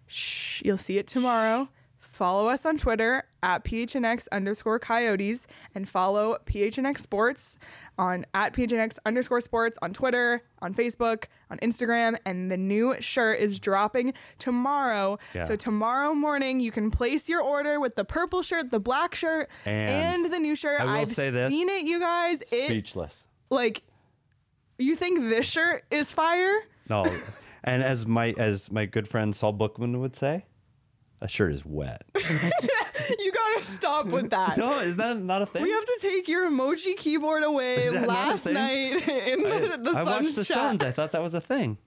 [0.08, 1.70] Shh, you'll see it tomorrow.
[2.16, 7.58] Follow us on Twitter at PHNX underscore coyotes and follow PHNX Sports
[7.98, 12.16] on at PHNX underscore sports on Twitter, on Facebook, on Instagram.
[12.26, 15.20] And the new shirt is dropping tomorrow.
[15.34, 15.44] Yeah.
[15.44, 19.50] So tomorrow morning you can place your order with the purple shirt, the black shirt,
[19.66, 19.90] And
[20.26, 20.80] and, the new shirt.
[20.80, 21.52] I will I've say this.
[21.52, 22.42] seen it, you guys.
[22.50, 23.26] It Speechless.
[23.50, 23.84] like
[24.78, 26.62] you think this shirt is fire?
[26.90, 27.04] No.
[27.66, 30.46] and as my as my good friend Saul Bookman would say,
[31.22, 32.04] a shirt is wet.
[32.16, 34.58] you gotta stop with that.
[34.58, 35.64] no, is that not a thing?
[35.64, 39.44] We have to take your emoji keyboard away Is that not a last night in
[39.44, 40.56] the, the I watched the chat.
[40.56, 40.82] Suns.
[40.82, 41.78] I thought that was a thing.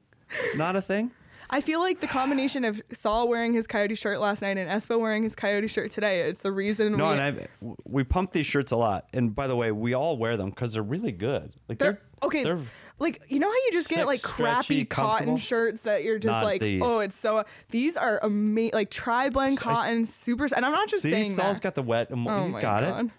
[0.57, 1.11] Not a thing.
[1.51, 5.01] I feel like the combination of Saul wearing his Coyote shirt last night and Espo
[5.01, 7.19] wearing his Coyote shirt today is the reason No, we.
[7.19, 7.49] and I
[7.85, 9.07] we pump these shirts a lot.
[9.15, 11.55] And by the way, we all wear them because they're really good.
[11.67, 12.43] Like they're, they're, okay.
[12.43, 12.61] They're,
[12.99, 15.39] like you know how you just get Sick, like crappy stretchy, cotton comfortable?
[15.39, 16.81] shirts that you're just Not like, these.
[16.83, 17.45] oh, it's so.
[17.71, 20.49] These are amazing, like tri blend So I s- cotton, super.
[20.55, 21.63] And I'm not just see, saying Saul's that.
[21.63, 22.11] got the wet.
[22.11, 23.05] And Oh he's my got God.
[23.07, 23.11] it.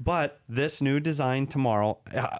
[0.00, 2.38] But this new design tomorrow, uh,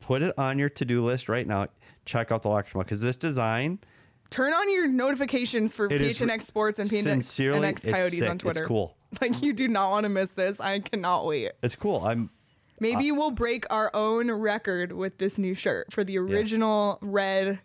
[0.00, 1.68] put it on your to do list right now.
[2.04, 3.78] Check out the locker because this design
[4.30, 8.28] Turn on your notifications for It is PHNX Sports and sincerely, PHNX it's Coyotes sick.
[8.30, 8.66] on It's Twitter.
[8.66, 8.96] cool.
[9.20, 10.58] Like you do not want to miss this.
[10.58, 11.52] I cannot wait.
[11.62, 12.02] it's cool.
[12.02, 12.30] I'm
[12.82, 17.60] Maybe we'll break our own record with this new shirt for the original red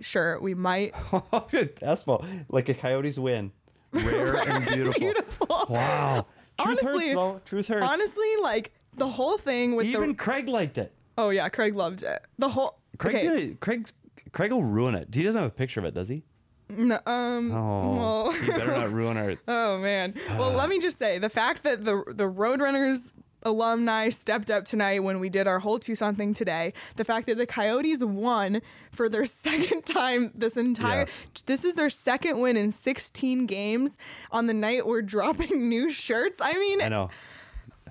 [0.00, 0.40] shirt.
[0.42, 0.92] We might.
[1.12, 3.52] Espo, like a Coyotes win,
[3.92, 5.00] rare and beautiful.
[5.00, 5.66] Beautiful.
[5.68, 6.26] Wow.
[6.58, 7.40] Truth Honestly- hurts, though.
[7.44, 7.84] Truth hurts.
[7.84, 10.14] Honestly, like the whole thing with even the.
[10.14, 10.92] Craig liked it.
[11.18, 12.22] Oh yeah, Craig loved it.
[12.38, 12.78] The whole.
[12.98, 13.26] Craig's okay.
[13.46, 13.92] gonna, Craig's
[14.32, 15.08] Craig will ruin it.
[15.12, 16.22] He doesn't have a picture of it, does he?
[16.70, 17.52] No, um.
[17.52, 19.34] Oh, well- he better not ruin our.
[19.48, 20.14] Oh man.
[20.38, 23.12] Well, let me just say the fact that the the Roadrunners
[23.44, 26.72] alumni stepped up tonight when we did our whole Tucson thing today.
[26.96, 31.42] The fact that the Coyotes won for their second time this entire Yes.
[31.46, 33.96] this is their second win in 16 games
[34.30, 36.40] on the night we're dropping new shirts.
[36.40, 37.10] I mean, I know.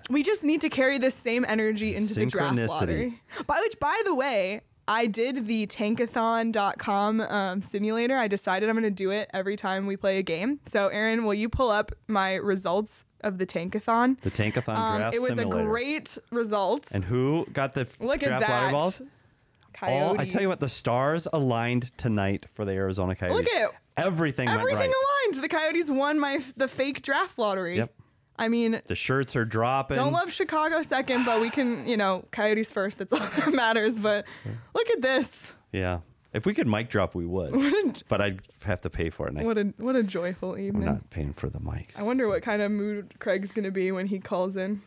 [0.09, 3.21] we just need to carry this same energy into the draft lottery.
[3.45, 8.17] By which, by the way, I did the tankathon.com um, simulator.
[8.17, 10.59] I decided I'm going to do it every time we play a game.
[10.65, 14.19] So, Aaron, will you pull up my results of the tankathon?
[14.21, 15.59] The Tankathon Um, draft it was simulator.
[15.59, 16.89] a great result.
[16.93, 18.49] And who got the f- Look at draft that.
[18.51, 19.01] lottery balls?
[19.81, 23.37] All, I tell you what, the stars aligned tonight for the Arizona Coyotes.
[23.37, 23.69] Look at it.
[23.97, 25.29] Everything, everything right.
[25.31, 25.43] aligned.
[25.43, 27.77] The Coyotes won my the fake draft lottery.
[27.77, 27.93] Yep.
[28.37, 29.97] I mean, The shirts are dropping.
[29.97, 32.97] Don't love Chicago second, but we can, you know, Coyotes first.
[32.97, 33.99] That's all that matters.
[33.99, 34.25] But
[34.73, 35.53] look at this.
[35.71, 35.99] Yeah.
[36.33, 38.03] If we could mic drop, we would.
[38.07, 39.37] but I'd have to pay for it.
[39.37, 40.85] I, What a what a joyful I'm evening.
[40.85, 41.93] not paying for the mic.
[41.97, 44.81] I wonder what kind of mood Craig's gonna be when he calls in.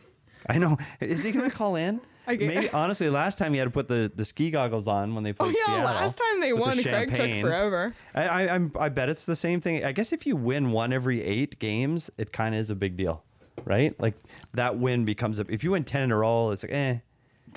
[0.49, 0.77] I know.
[1.01, 1.99] Is he going to call in?
[2.27, 5.15] I get- Maybe honestly, last time he had to put the, the ski goggles on
[5.15, 5.55] when they played.
[5.55, 5.85] Oh yeah, Seattle.
[5.85, 7.93] last time they with the won, Craig took forever.
[8.13, 9.83] I, I, I'm, I bet it's the same thing.
[9.83, 12.97] I guess if you win one every eight games, it kind of is a big
[12.97, 13.23] deal,
[13.65, 13.99] right?
[13.99, 14.13] Like
[14.53, 15.45] that win becomes a.
[15.49, 16.97] If you win ten in a row, it's like eh.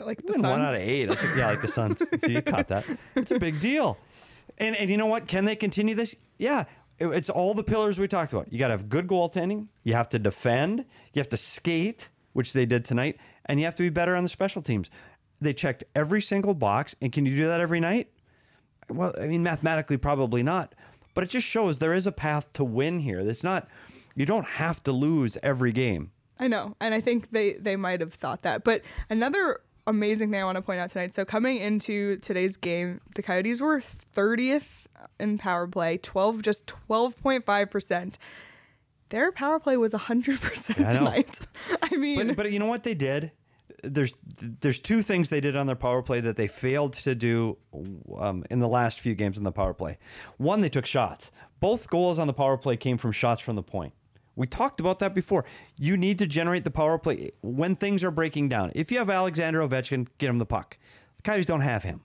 [0.00, 1.10] Like the win one out of eight.
[1.10, 1.98] It's like, yeah, like the Suns.
[2.20, 2.84] so you caught that.
[3.16, 3.98] It's a big deal.
[4.58, 5.26] And and you know what?
[5.28, 6.14] Can they continue this?
[6.38, 6.64] Yeah.
[6.98, 8.52] It- It's all the pillars we talked about.
[8.52, 9.68] You got to have good goaltending.
[9.84, 10.84] You have to defend.
[11.14, 14.22] You have to skate, which they did tonight, and you have to be better on
[14.22, 14.90] the special teams.
[15.40, 18.08] They checked every single box, and can you do that every night?
[18.90, 20.74] Well, I mean, mathematically, probably not.
[21.14, 23.20] But it just shows there is a path to win here.
[23.20, 23.68] It's not.
[24.14, 26.10] You don't have to lose every game.
[26.38, 28.64] I know, and I think they they might have thought that.
[28.64, 31.12] But another amazing thing I want to point out tonight.
[31.12, 34.64] So coming into today's game, the Coyotes were 30th
[35.18, 38.18] in power play, 12 just 12.5 percent.
[39.08, 41.40] Their power play was 100 percent I tonight.
[41.82, 43.32] I mean, But, but you know what they did?
[43.82, 44.14] there's
[44.60, 47.56] there's two things they did on their power play that they failed to do
[48.18, 49.98] um, in the last few games in the power play.
[50.36, 51.30] One, they took shots.
[51.60, 53.92] Both goals on the power play came from shots from the point.
[54.36, 55.44] We talked about that before.
[55.76, 58.72] You need to generate the power play when things are breaking down.
[58.74, 60.78] If you have Alexander Ovechkin, get him the puck.
[61.16, 62.02] The Coyotes don't have him.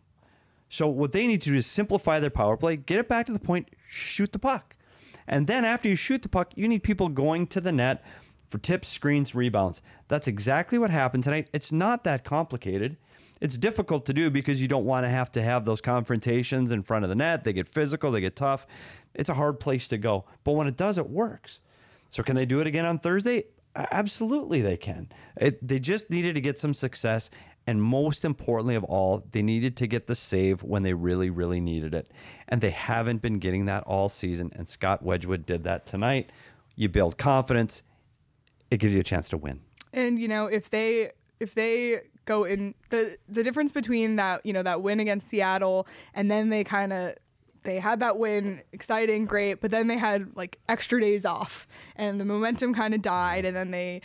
[0.70, 3.34] So what they need to do is simplify their power play, get it back to
[3.34, 4.76] the point, shoot the puck.
[5.28, 8.04] And then after you shoot the puck, you need people going to the net
[8.50, 9.82] for tips, screens, rebounds.
[10.08, 11.50] That's exactly what happened tonight.
[11.54, 12.98] It's not that complicated.
[13.42, 16.84] It's difficult to do because you don't want to have to have those confrontations in
[16.84, 17.44] front of the net.
[17.44, 18.66] They get physical, they get tough.
[19.14, 20.26] It's a hard place to go.
[20.44, 21.60] But when it does, it works.
[22.10, 23.46] So can they do it again on Thursday?
[23.76, 25.10] Absolutely, they can.
[25.36, 27.30] It, they just needed to get some success.
[27.68, 31.60] And most importantly of all, they needed to get the save when they really, really
[31.60, 32.12] needed it.
[32.48, 34.52] And they haven't been getting that all season.
[34.56, 36.32] And Scott Wedgewood did that tonight.
[36.76, 37.84] You build confidence,
[38.70, 39.62] it gives you a chance to win.
[39.94, 44.54] And you know, if they if they go in the the difference between that, you
[44.54, 47.16] know, that win against Seattle and then they kind of
[47.66, 52.20] they had that win, exciting, great, but then they had like extra days off and
[52.20, 54.02] the momentum kind of died and then they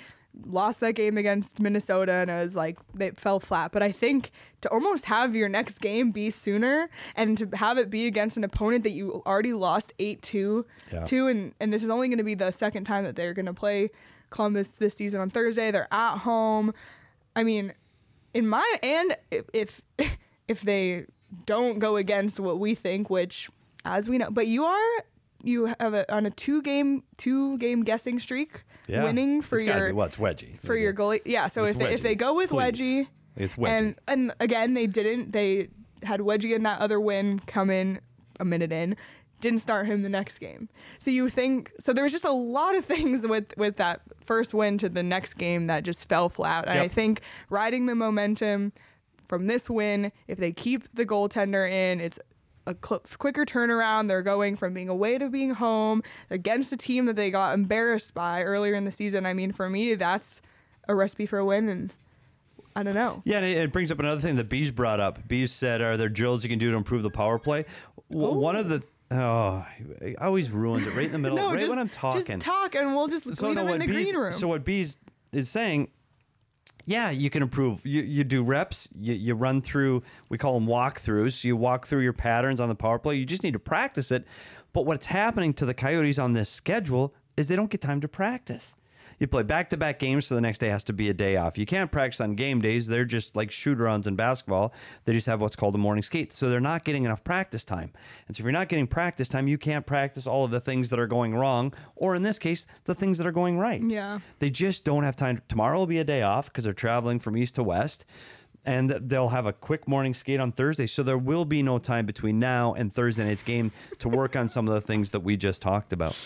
[0.47, 3.73] lost that game against Minnesota and it was like they fell flat.
[3.73, 7.91] But I think to almost have your next game be sooner and to have it
[7.91, 11.05] be against an opponent that you already lost 8-2 Yeah.
[11.05, 13.47] to and and this is only going to be the second time that they're going
[13.47, 13.91] to play
[14.31, 15.71] Columbus this season on Thursday.
[15.73, 16.73] They're at home.
[17.35, 17.73] I mean,
[18.33, 19.83] in my and if,
[20.47, 21.07] if they
[21.47, 23.49] don't go against what we think, which
[23.85, 25.05] as we know, but you are
[25.43, 29.05] you have a, on a two game two game guessing streak, Yeah.
[29.05, 31.23] winning for It's your what's wedgie for your goalie.
[31.25, 32.59] Yeah, so It's if they, if they go with please.
[32.79, 33.69] Wedgie, It's Wedgie.
[33.69, 35.33] and and again they didn't.
[35.33, 35.69] They
[36.03, 38.01] had Wedgie in that other win come in
[38.39, 38.97] a minute in,
[39.41, 40.69] didn't start him the next game.
[40.99, 44.53] So you think so there was just a lot of things with with that first
[44.53, 46.69] win to the next game that just fell flat.
[46.69, 48.73] And I think riding the momentum
[49.31, 52.19] from this win, if they keep the goaltender in, it's
[52.67, 54.09] a quicker turnaround.
[54.09, 58.13] They're going from being away to being home against a team that they got embarrassed
[58.13, 59.25] by earlier in the season.
[59.25, 60.43] I mean, for me, that's
[60.89, 61.93] a recipe for a win, and
[62.75, 63.23] I don't know.
[63.25, 65.29] Yeah, and it, brings up another thing that Bees brought up.
[65.29, 67.65] Bees said, "Are there drills you can do to improve the power play?"
[68.11, 68.37] W- oh.
[68.37, 69.65] one of the oh,
[70.01, 72.27] it always ruins it right in the middle, No, right just, when I'm talking.
[72.27, 74.33] just talk, and we'll just leave them in the Bees, green room.
[74.33, 74.97] So what Bees
[75.33, 75.89] is saying,
[76.87, 77.85] yeah, you can improve.
[77.85, 78.89] You you do reps.
[78.99, 80.03] You, you run through.
[80.29, 81.45] We call them walkthroughs.
[81.45, 83.17] You walk through your patterns on the power play.
[83.17, 84.27] You just need to practice it.
[84.73, 88.09] But what's happening to the Coyotes on this schedule is they don't get time to
[88.09, 88.75] practice.
[89.21, 91.37] You play back to back games, so the next day has to be a day
[91.37, 91.59] off.
[91.59, 92.87] You can't practice on game days.
[92.87, 94.73] They're just like shoot arounds in basketball.
[95.05, 96.33] They just have what's called a morning skate.
[96.33, 97.93] So they're not getting enough practice time.
[98.27, 100.89] And so if you're not getting practice time, you can't practice all of the things
[100.89, 103.83] that are going wrong, or in this case, the things that are going right.
[103.87, 104.21] Yeah.
[104.39, 105.43] They just don't have time.
[105.49, 108.07] Tomorrow will be a day off because they're traveling from east to west.
[108.65, 110.87] And they'll have a quick morning skate on Thursday.
[110.87, 114.49] So there will be no time between now and Thursday night's game to work on
[114.49, 116.17] some of the things that we just talked about.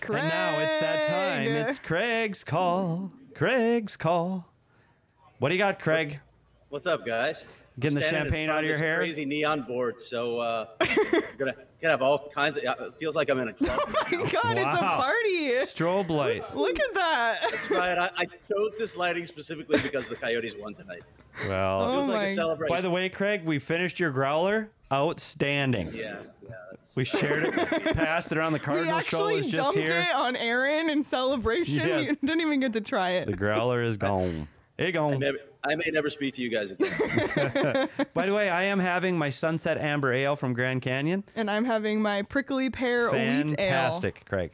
[0.00, 0.20] Craig.
[0.20, 1.46] And now it's that time.
[1.48, 3.10] It's Craig's call.
[3.34, 4.46] Craig's call.
[5.38, 6.20] What do you got, Craig?
[6.68, 7.44] What's up, guys?
[7.78, 8.96] Getting the Standing in champagne front out of your this hair?
[8.98, 10.00] Crazy neon board.
[10.00, 10.66] So uh,
[11.38, 12.64] gonna gonna have all kinds of.
[12.64, 13.78] It feels like I'm in a club.
[13.86, 15.50] Oh my God, it's a party.
[15.64, 16.42] Strobe light.
[16.56, 17.38] Look at that.
[17.48, 17.96] That's right.
[17.96, 21.02] I, I chose this lighting specifically because the Coyotes won tonight.
[21.46, 22.74] Well, Feels Oh like my- a celebration.
[22.74, 24.70] by the way, Craig, we finished your growler.
[24.92, 25.92] Outstanding.
[25.94, 26.54] yeah, yeah.
[26.80, 27.54] That's, We shared it,
[27.96, 28.52] passed it around.
[28.52, 30.00] The We Cardinal show actually is just dumped here.
[30.00, 31.86] it on Aaron in celebration.
[31.86, 31.98] Yeah.
[32.08, 33.26] You didn't even get to try it.
[33.26, 34.48] The growler is gone.
[34.78, 35.18] It I, gone.
[35.18, 37.88] never, I may never speak to you guys again.
[38.14, 41.24] By the way, I am having my Sunset Amber Ale from Grand Canyon.
[41.34, 43.44] and I'm having my prickly pear wheat ale.
[43.56, 44.52] Fantastic, Craig.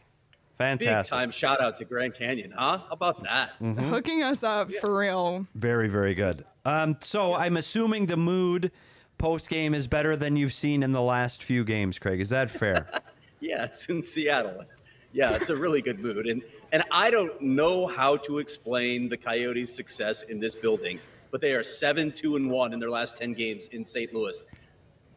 [0.56, 0.78] Fantastic.
[0.80, 1.12] Big Fantastic.
[1.18, 2.78] time shout out to Grand Canyon, huh?
[2.78, 3.50] How about that?
[3.60, 3.88] Mm-hmm.
[3.90, 5.46] Hooking us up for real.
[5.54, 6.44] Very, very good.
[6.64, 8.70] Um, so I'm assuming the mood
[9.18, 12.20] post game is better than you've seen in the last few games, Craig.
[12.20, 12.88] Is that fair?
[13.46, 14.64] It's in Seattle.
[15.12, 16.26] Yeah, it's a really good mood.
[16.26, 20.98] And and I don't know how to explain the Coyotes' success in this building,
[21.30, 24.12] but they are 7 2 and 1 in their last 10 games in St.
[24.12, 24.42] Louis.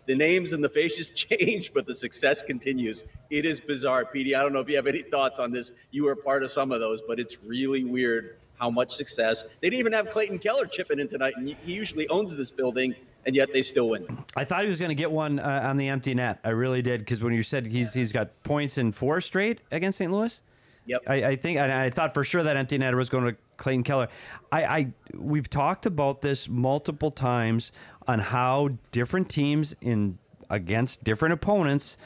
[0.05, 3.03] The names and the faces change, but the success continues.
[3.31, 4.35] It is bizarre, Petey.
[4.35, 5.71] I don't know if you have any thoughts on this.
[5.89, 9.43] You were part of some of those, but it's really weird how much success.
[9.61, 12.93] They didn't even have Clayton Keller chipping in tonight, and he usually owns this building,
[13.27, 14.25] and yet they still win.
[14.35, 16.39] I thought he was going to get one uh, on the empty net.
[16.43, 19.99] I really did because when you said he's he's got points in four straight against
[19.99, 20.11] St.
[20.11, 20.41] Louis,
[20.87, 21.03] Yep.
[21.05, 23.83] I, I think and I thought for sure that empty netter was going to Clayton
[23.83, 24.07] Keller.
[24.51, 27.71] I, I we've talked about this multiple times
[28.07, 30.17] on how different teams in
[30.49, 31.97] against different opponents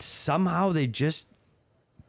[0.00, 1.28] somehow they just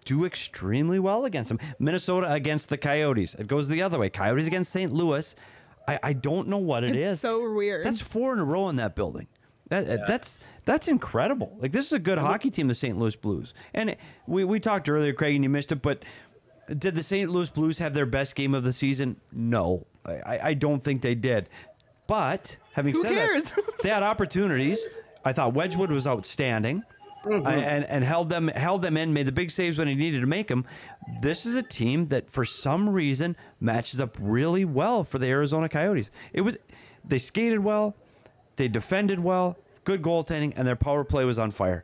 [0.05, 1.59] do extremely well against them.
[1.77, 3.35] Minnesota against the Coyotes.
[3.35, 4.09] It goes the other way.
[4.09, 4.91] Coyotes against St.
[4.91, 5.35] Louis.
[5.87, 7.13] I, I don't know what it is.
[7.13, 7.85] It's so weird.
[7.85, 9.27] That's four in a row in that building.
[9.69, 11.57] That, That's that's incredible.
[11.59, 12.97] Like this is a good hockey team, the St.
[12.99, 13.53] Louis Blues.
[13.73, 15.81] And it- we we talked earlier, Craig, and you missed it.
[15.81, 16.05] But
[16.69, 17.29] did the St.
[17.31, 19.17] Louis Blues have their best game of the season?
[19.31, 21.49] No, I, I- I don't think they did.
[22.07, 23.43] But having Who said cares?
[23.43, 24.87] that, they had opportunities.
[25.23, 26.83] I thought Wedgewood was outstanding.
[27.25, 27.47] Mm-hmm.
[27.47, 30.27] And and held them held them in, made the big saves when he needed to
[30.27, 30.65] make them.
[31.21, 35.67] This is a team that, for some reason, matches up really well for the Arizona
[35.67, 36.11] Coyotes.
[36.33, 36.57] It was
[37.03, 37.95] they skated well,
[38.55, 41.83] they defended well, good goaltending, and their power play was on fire.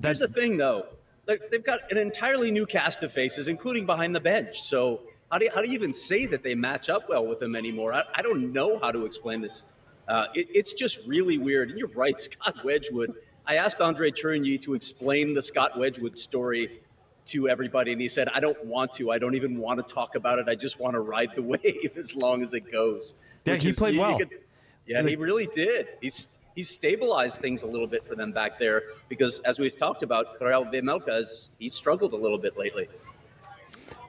[0.00, 0.86] Here's the thing, though.
[1.26, 4.60] Like, They've got an entirely new cast of faces, including behind the bench.
[4.62, 7.40] So how do you, how do you even say that they match up well with
[7.40, 7.92] them anymore?
[7.92, 9.64] I, I don't know how to explain this.
[10.08, 11.70] Uh, it, it's just really weird.
[11.70, 13.14] And you're right, Scott Wedgewood.
[13.48, 16.80] I asked Andre Tourigny to explain the Scott Wedgewood story
[17.26, 19.10] to everybody, and he said, "I don't want to.
[19.10, 20.48] I don't even want to talk about it.
[20.48, 23.70] I just want to ride the wave as long as it goes." Yeah, Which he
[23.70, 24.18] is- played you- you well.
[24.18, 24.38] could-
[24.86, 25.88] yeah, he really did.
[26.00, 30.02] He's he's stabilized things a little bit for them back there because, as we've talked
[30.02, 32.88] about, Karel Vejmelka has he struggled a little bit lately.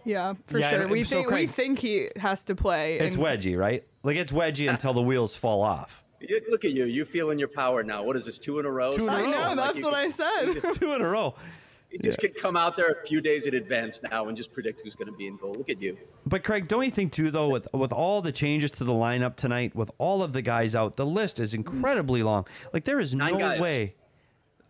[0.05, 0.81] yeah, for Yeah, sure.
[0.81, 2.99] and- we so think we think he has to play.
[2.99, 3.83] It's and- wedgy, right?
[4.03, 6.03] Like it's wedgy until the wheels fall off.
[6.21, 8.03] You- Look at you, you feeling your power now.
[8.03, 8.93] What is this, two in a row?
[8.95, 9.29] Two in a I row.
[9.31, 9.39] know.
[9.39, 10.53] Like That's what could- I said.
[10.53, 11.33] Just, Two in a row.
[11.91, 14.81] you just could come out there a few days in advance now and just predict
[14.83, 15.53] who's going to be in goal.
[15.53, 15.97] Look at you.
[16.25, 19.35] But Craig, don't you think too, though, with with all the changes to the lineup
[19.37, 22.45] tonight, with all of the guys out, the list is incredibly long.
[22.73, 23.61] Like there is Nine no guys.
[23.61, 23.95] way,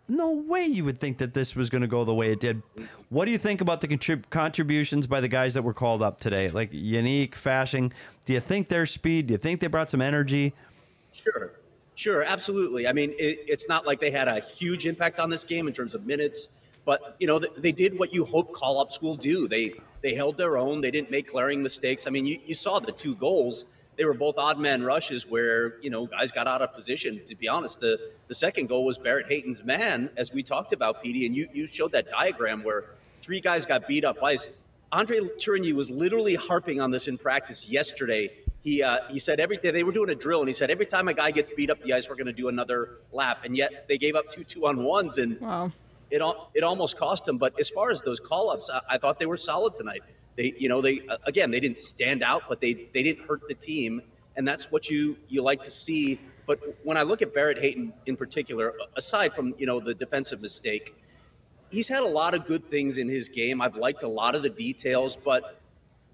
[0.07, 2.62] no way you would think that this was going to go the way it did.
[3.09, 6.19] What do you think about the contrib- contributions by the guys that were called up
[6.21, 7.91] today, like Jenik, Fashing?
[8.25, 9.27] Do you think their speed?
[9.27, 10.53] Do you think they brought some energy?
[11.23, 11.51] Sure,
[11.95, 12.88] sure, absolutely.
[12.88, 15.73] I mean, it, it's not like they had a huge impact on this game in
[15.73, 16.49] terms of minutes,
[16.86, 19.47] but you know, they, they did what you hope call-ups will do.
[19.47, 20.82] They they held their own.
[20.82, 22.08] They didn't make glaring mistakes.
[22.08, 23.65] I mean, you, you saw the two goals.
[23.97, 27.21] They were both odd man rushes where you know guys got out of position.
[27.25, 31.03] To be honest, the the second goal was Barrett Hayton's man, as we talked about,
[31.03, 32.86] Petey, and you you showed that diagram where
[33.21, 34.47] three guys got beat up ice.
[34.91, 38.32] Andre Tourigny was literally harping on this in practice yesterday.
[38.62, 40.86] He uh, he said every day they were doing a drill, and he said every
[40.86, 43.39] time a guy gets beat up the ice, we're going to do another lap.
[43.45, 45.72] And yet they gave up two two on ones, and Wow.
[46.12, 47.38] it al- it almost cost them.
[47.38, 50.04] But as far as those call ups, I, I thought they were solid tonight.
[50.36, 53.48] They you know they uh, again they didn't stand out, but they they didn't hurt
[53.48, 54.02] the team,
[54.36, 56.19] and that's what you you like to see.
[56.45, 60.41] But when I look at Barrett Hayton in particular, aside from you know the defensive
[60.41, 60.95] mistake,
[61.69, 63.62] he's had a lot of good things in his game.
[63.62, 65.62] I've liked a lot of the details, but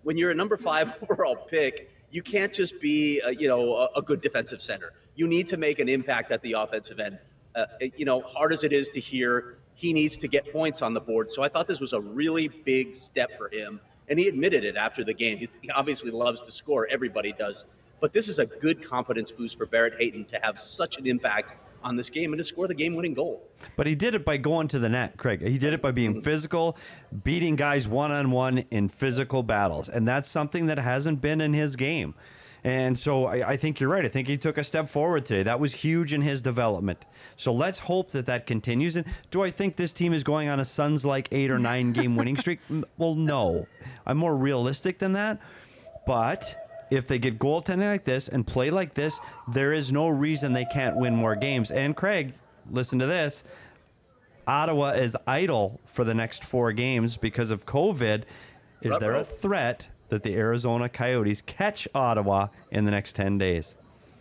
[0.03, 3.99] when you're a number five overall pick, you can't just be, uh, you know, a,
[3.99, 4.93] a good defensive center.
[5.15, 7.17] You need to make an impact at the offensive end.
[7.55, 7.65] Uh,
[7.95, 10.99] you know, hard as it is to hear, he needs to get points on the
[11.01, 11.31] board.
[11.31, 14.75] So I thought this was a really big step for him, and he admitted it
[14.75, 15.37] after the game.
[15.37, 16.87] He obviously loves to score.
[16.89, 17.65] Everybody does.
[18.01, 21.53] But this is a good confidence boost for Barrett Hayton to have such an impact
[21.85, 23.47] on this game and to score the game-winning goal.
[23.77, 25.41] But he did it by going to the net, Craig.
[25.41, 26.77] He did it by being physical,
[27.23, 29.87] beating guys one on one in physical battles.
[29.87, 32.15] And that's something that hasn't been in his game.
[32.63, 34.03] And so I, I think you're right.
[34.03, 35.43] I think he took a step forward today.
[35.43, 37.05] That was huge in his development.
[37.37, 38.95] So let's hope that that continues.
[38.95, 41.91] And do I think this team is going on a Suns like eight or nine
[41.91, 42.59] game winning streak?
[42.97, 43.67] Well, no.
[44.07, 45.39] I'm more realistic than that.
[46.07, 50.53] But if they get goaltending like this and play like this, there is no reason
[50.53, 51.71] they can't win more games.
[51.71, 52.33] And Craig,
[52.69, 53.43] listen to this.
[54.47, 58.23] Ottawa is idle for the next four games because of COVID.
[58.81, 63.75] Is there a threat that the Arizona Coyotes catch Ottawa in the next 10 days?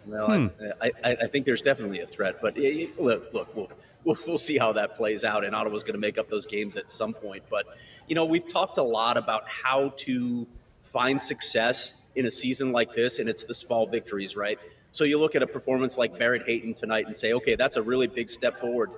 [0.07, 0.46] Well, I, hmm.
[0.81, 3.70] I, I think there's definitely a threat, but look, look, we'll,
[4.05, 5.44] we'll, we'll see how that plays out.
[5.44, 7.42] And Ottawa's going to make up those games at some point.
[7.50, 7.66] But,
[8.09, 10.46] you know, we've talked a lot about how to
[10.83, 14.59] find success in a season like this, and it's the small victories, right?
[14.92, 17.83] So you look at a performance like Barrett Hayton tonight and say, okay, that's a
[17.83, 18.90] really big step forward.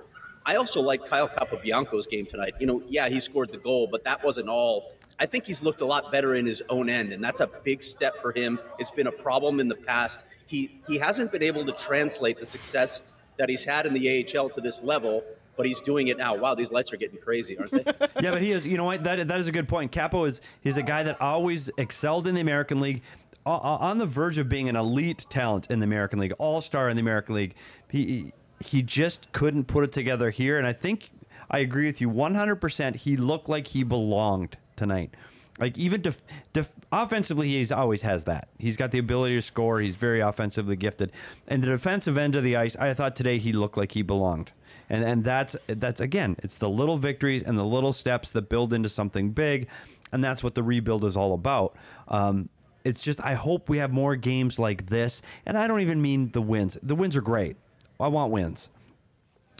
[0.45, 2.53] I also like Kyle Capobianco's game tonight.
[2.59, 4.93] You know, yeah, he scored the goal, but that wasn't all.
[5.19, 7.83] I think he's looked a lot better in his own end, and that's a big
[7.83, 8.59] step for him.
[8.79, 10.25] It's been a problem in the past.
[10.45, 13.01] He he hasn't been able to translate the success
[13.37, 15.23] that he's had in the AHL to this level,
[15.57, 16.35] but he's doing it now.
[16.35, 17.83] Wow, these lights are getting crazy, aren't they?
[18.21, 18.65] yeah, but he is.
[18.65, 19.03] You know what?
[19.03, 19.91] That that is a good point.
[19.91, 23.01] Capo is he's a guy that always excelled in the American League,
[23.45, 26.95] on the verge of being an elite talent in the American League, all star in
[26.95, 27.55] the American League.
[27.89, 31.09] He he just couldn't put it together here, and I think
[31.49, 32.95] I agree with you 100%.
[32.95, 35.13] He looked like he belonged tonight.
[35.59, 36.21] Like even def,
[36.53, 38.49] def, offensively, he's always has that.
[38.59, 39.79] He's got the ability to score.
[39.79, 41.11] He's very offensively gifted.
[41.47, 44.51] And the defensive end of the ice, I thought today he looked like he belonged.
[44.89, 48.73] And and that's that's again, it's the little victories and the little steps that build
[48.73, 49.67] into something big,
[50.11, 51.75] and that's what the rebuild is all about.
[52.07, 52.49] Um,
[52.83, 56.31] It's just I hope we have more games like this, and I don't even mean
[56.31, 56.77] the wins.
[56.81, 57.57] The wins are great.
[57.99, 58.69] I want wins.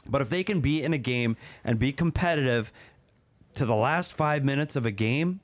[0.09, 2.71] But if they can be in a game and be competitive
[3.55, 5.41] to the last five minutes of a game,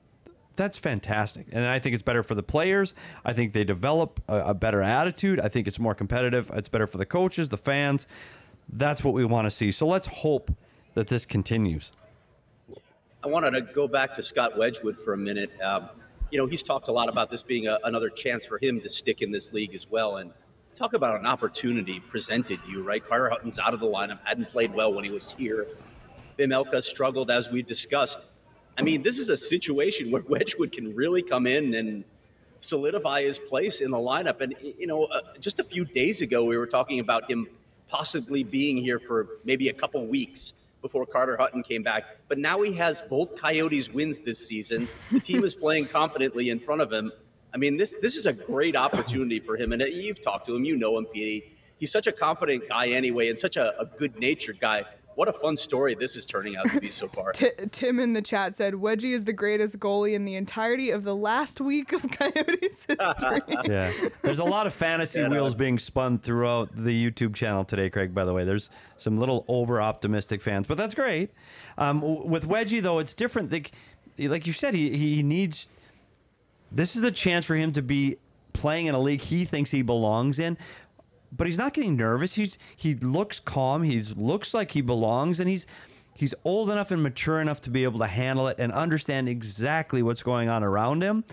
[0.56, 1.48] that's fantastic.
[1.52, 2.94] And I think it's better for the players.
[3.26, 5.40] I think they develop a, a, better attitude.
[5.40, 6.52] I think it's more competitive.
[6.54, 8.08] It's better for the coaches, the fans.
[8.70, 9.72] That's what we want to see.
[9.72, 10.52] So let's hope
[10.94, 11.92] that this continues.
[13.24, 15.52] I wanted to go back to Scott Wedgewood for a minute.
[15.62, 15.90] Um,
[16.32, 18.90] you know, he's talked a lot about this being a, another chance for him to
[18.90, 20.18] stick in this league as well.
[20.18, 20.32] And
[20.76, 23.06] talk about an opportunity presented you, right?
[23.08, 25.68] Carter Hutton's out of the lineup, hadn't played well when he was here.
[26.38, 28.32] Vejmelka struggled, as we discussed.
[28.78, 32.04] I mean, this is a situation where Wedgewood can really come in and
[32.60, 34.42] solidify his place in the lineup.
[34.42, 37.48] And, you know, uh, just a few days ago, we were talking about him
[37.88, 42.18] possibly being here for maybe a couple weeks before Carter Hutton came back.
[42.28, 44.88] But now he has both Coyotes wins this season.
[45.12, 47.12] The team is playing confidently in front of him.
[47.54, 49.72] I mean, this this is a great opportunity for him.
[49.72, 51.56] And you've talked to him, you know him, Petey.
[51.80, 54.86] He's such a confident guy anyway, and such a, a good natured guy
[55.16, 57.32] what a fun story this is turning out to be so far.
[57.34, 61.04] T- Tim in the chat said Wedgie is the greatest goalie in the entirety of
[61.04, 63.42] the last week of Coyotes history.
[63.66, 63.92] yeah,
[64.22, 65.58] there's a lot of fantasy yeah, wheels no.
[65.58, 68.14] being spun throughout the YouTube channel today, Craig.
[68.14, 71.32] By the way, there's some little over optimistic fans, but that's great.
[71.78, 73.52] Um, with Wedgie though, it's different.
[73.52, 73.72] Like,
[74.20, 75.68] like you said, he he needs.
[76.72, 78.18] This is a chance for him to be
[78.54, 80.58] playing in a league he thinks he belongs in
[81.36, 82.36] but he's not getting nervous.
[82.36, 83.84] He's he looks calm.
[83.84, 85.66] He looks like he belongs, and he's
[86.14, 90.04] he's old enough and mature enough to be able to handle it and understand exactly
[90.04, 91.24] what's going on around him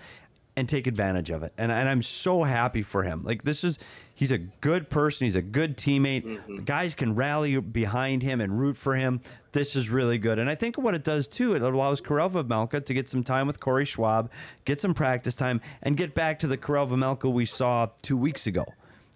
[0.57, 1.53] and take advantage of it.
[1.57, 3.23] And and I'm so happy for him.
[3.23, 3.79] Like this is
[4.13, 5.25] he's a good person.
[5.25, 6.25] He's a good teammate.
[6.25, 6.57] Mm-hmm.
[6.57, 9.21] The guys can rally behind him and root for him.
[9.53, 10.39] This is really good.
[10.39, 13.47] And I think what it does too, it allows Karel Vejmelka to get some time
[13.47, 14.29] with Corey Schwab,
[14.65, 18.47] get some practice time, and get back to the Karel Vejmelka we saw two weeks
[18.47, 18.65] ago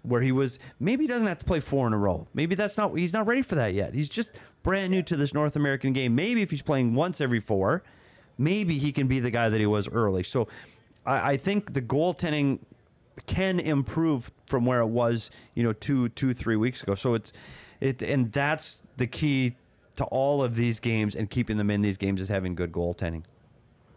[0.05, 2.27] where he was maybe he doesn't have to play four in a row.
[2.33, 3.93] Maybe that's not he's not ready for that yet.
[3.93, 4.33] He's just
[4.63, 6.15] brand new to this North American game.
[6.15, 7.83] Maybe if he's playing once every four,
[8.37, 10.23] maybe he can be the guy that he was early.
[10.23, 10.47] So
[11.05, 12.59] I, I think the goaltending
[13.27, 16.95] can improve from where it was, you know, two, two, three weeks ago.
[16.95, 17.31] So it's
[17.79, 19.55] it and that's the key
[19.95, 23.23] to all of these games and keeping them in these games is having good goaltending.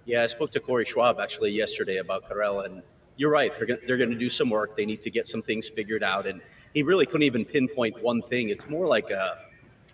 [0.05, 2.83] Yeah, I spoke to Corey Schwab actually yesterday about Karel and
[3.19, 3.53] you're right.
[3.55, 4.77] They're going they're going to do some work.
[4.77, 6.27] They need to get some things figured out.
[6.27, 6.41] And
[6.73, 8.49] he really couldn't even pinpoint one thing.
[8.49, 9.39] It's more like a,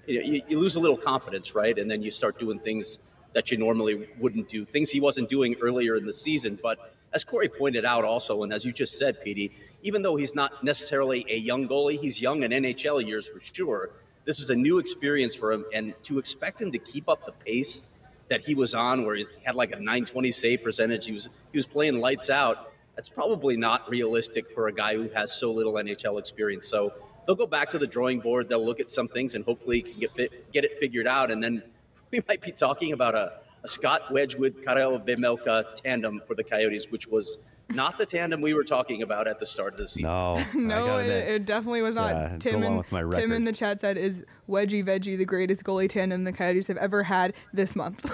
[0.06, 1.76] you, know, you, you lose a little confidence, right?
[1.76, 5.56] And then you start doing things that you normally wouldn't do, things he wasn't doing
[5.60, 6.58] earlier in the season.
[6.62, 9.52] But as Corey pointed out also, and as you just said, Petey,
[9.82, 13.90] even though he's not necessarily a young goalie, he's young in NHL years for sure.
[14.24, 15.64] This is a new experience for him.
[15.72, 17.96] And to expect him to keep up the pace
[18.28, 21.58] that he was on, where he had like a 920 save percentage, he was, he
[21.58, 25.74] was playing lights out that's probably not realistic for a guy who has so little
[25.74, 26.66] NHL experience.
[26.66, 26.92] So
[27.26, 28.48] they'll go back to the drawing board.
[28.48, 31.30] They'll look at some things and hopefully can get fit, get it figured out.
[31.30, 31.62] And then
[32.10, 36.90] we might be talking about a, a Scott Wedgewood, Karel Vejmelka tandem for the Coyotes,
[36.90, 40.10] which was not the tandem we were talking about at the start of the season.
[40.10, 42.14] No, no, it, it, definitely was not.
[42.14, 46.24] Yeah, Tim in, Tim in the chat said, "Is Wedgie Veggie the greatest goalie tandem
[46.24, 48.04] the Coyotes have ever had this month?"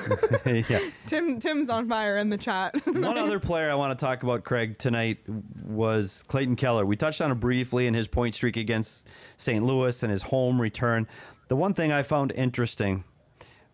[0.46, 0.80] yeah.
[1.06, 2.74] Tim Tim's on fire in the chat.
[2.86, 5.18] One other player I want to talk about, Craig, tonight
[5.64, 6.86] was Clayton Keller.
[6.86, 9.64] We touched on it briefly in his point streak against St.
[9.64, 11.06] Louis and his home return.
[11.48, 13.04] The one thing I found interesting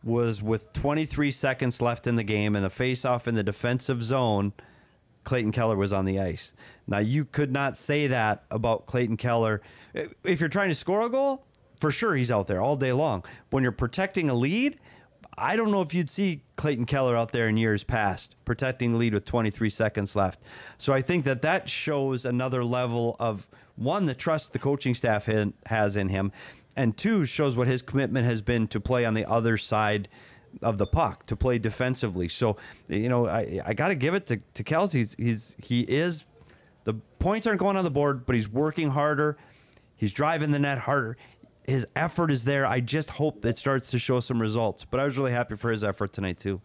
[0.02, 4.52] was with 23 seconds left in the game and a face-off in the defensive zone
[5.26, 6.54] Clayton Keller was on the ice.
[6.86, 9.60] Now, you could not say that about Clayton Keller.
[10.24, 11.44] If you're trying to score a goal,
[11.78, 13.24] for sure he's out there all day long.
[13.50, 14.78] When you're protecting a lead,
[15.36, 18.98] I don't know if you'd see Clayton Keller out there in years past protecting the
[18.98, 20.40] lead with 23 seconds left.
[20.78, 25.28] So I think that that shows another level of one, the trust the coaching staff
[25.66, 26.32] has in him,
[26.76, 30.08] and two, shows what his commitment has been to play on the other side
[30.62, 32.28] of the puck to play defensively.
[32.28, 32.56] So,
[32.88, 34.98] you know, I, I got to give it to, to Kelsey.
[34.98, 36.24] He's, he's, he is,
[36.84, 39.36] the points aren't going on the board, but he's working harder.
[39.96, 41.16] He's driving the net harder.
[41.64, 42.64] His effort is there.
[42.66, 44.84] I just hope it starts to show some results.
[44.84, 46.60] But I was really happy for his effort tonight, too.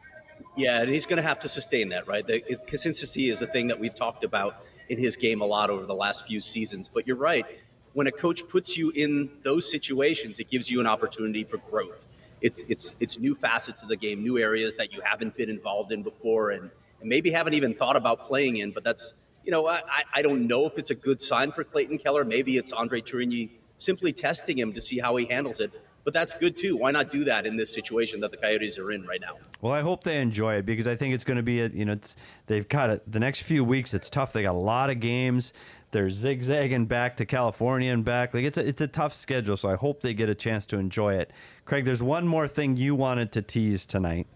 [0.56, 2.26] Yeah, and he's going to have to sustain that, right?
[2.26, 5.86] The consistency is a thing that we've talked about in his game a lot over
[5.86, 6.88] the last few seasons.
[6.88, 7.46] But you're right.
[7.94, 12.06] When a coach puts you in those situations, it gives you an opportunity for growth
[12.42, 15.92] it's it's it's new facets of the game, new areas that you haven't been involved
[15.92, 16.70] in before, and,
[17.00, 18.72] and maybe haven't even thought about playing in.
[18.72, 19.82] But that's you know I,
[20.14, 22.26] I don't know if it's a good sign for Clayton Keller.
[22.26, 25.72] Maybe it's Andre Tourigny simply testing him to see how he handles it.
[26.04, 26.76] but that's good too.
[26.78, 29.38] Why not do that in this situation that the Coyotes are in right now?
[29.62, 31.86] Well, I hope they enjoy it because I think it's going to be a you
[31.86, 32.16] know it's
[32.48, 33.94] they've got it the next few weeks.
[33.94, 34.34] It's tough.
[34.34, 35.54] They got a lot of games.
[35.92, 38.34] They're zigzagging back to California and back.
[38.34, 39.58] Like it's a it's a tough schedule.
[39.58, 41.32] So I hope they get a chance to enjoy it.
[41.66, 44.28] Craig, there's one more thing you wanted to tease tonight,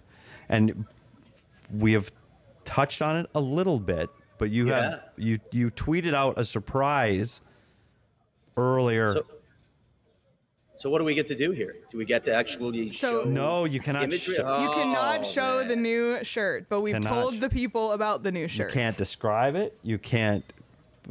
[0.49, 0.85] and
[1.73, 2.11] we have
[2.65, 4.09] touched on it a little bit.
[4.37, 4.81] But you Yeah.
[4.89, 7.39] have you you tweeted out a surprise
[8.57, 9.07] earlier.
[9.07, 9.21] So,
[10.77, 11.75] so what do we get to do here?
[11.89, 13.29] Do we get to actually So- show?
[13.29, 14.03] no, you cannot.
[14.03, 14.35] Imagery?
[14.35, 15.67] show- You Oh, cannot show man.
[15.69, 18.73] the new shirt, but we've Cannot told sh- the people about the new shirt.
[18.75, 19.77] You can't describe it.
[19.83, 20.43] You can't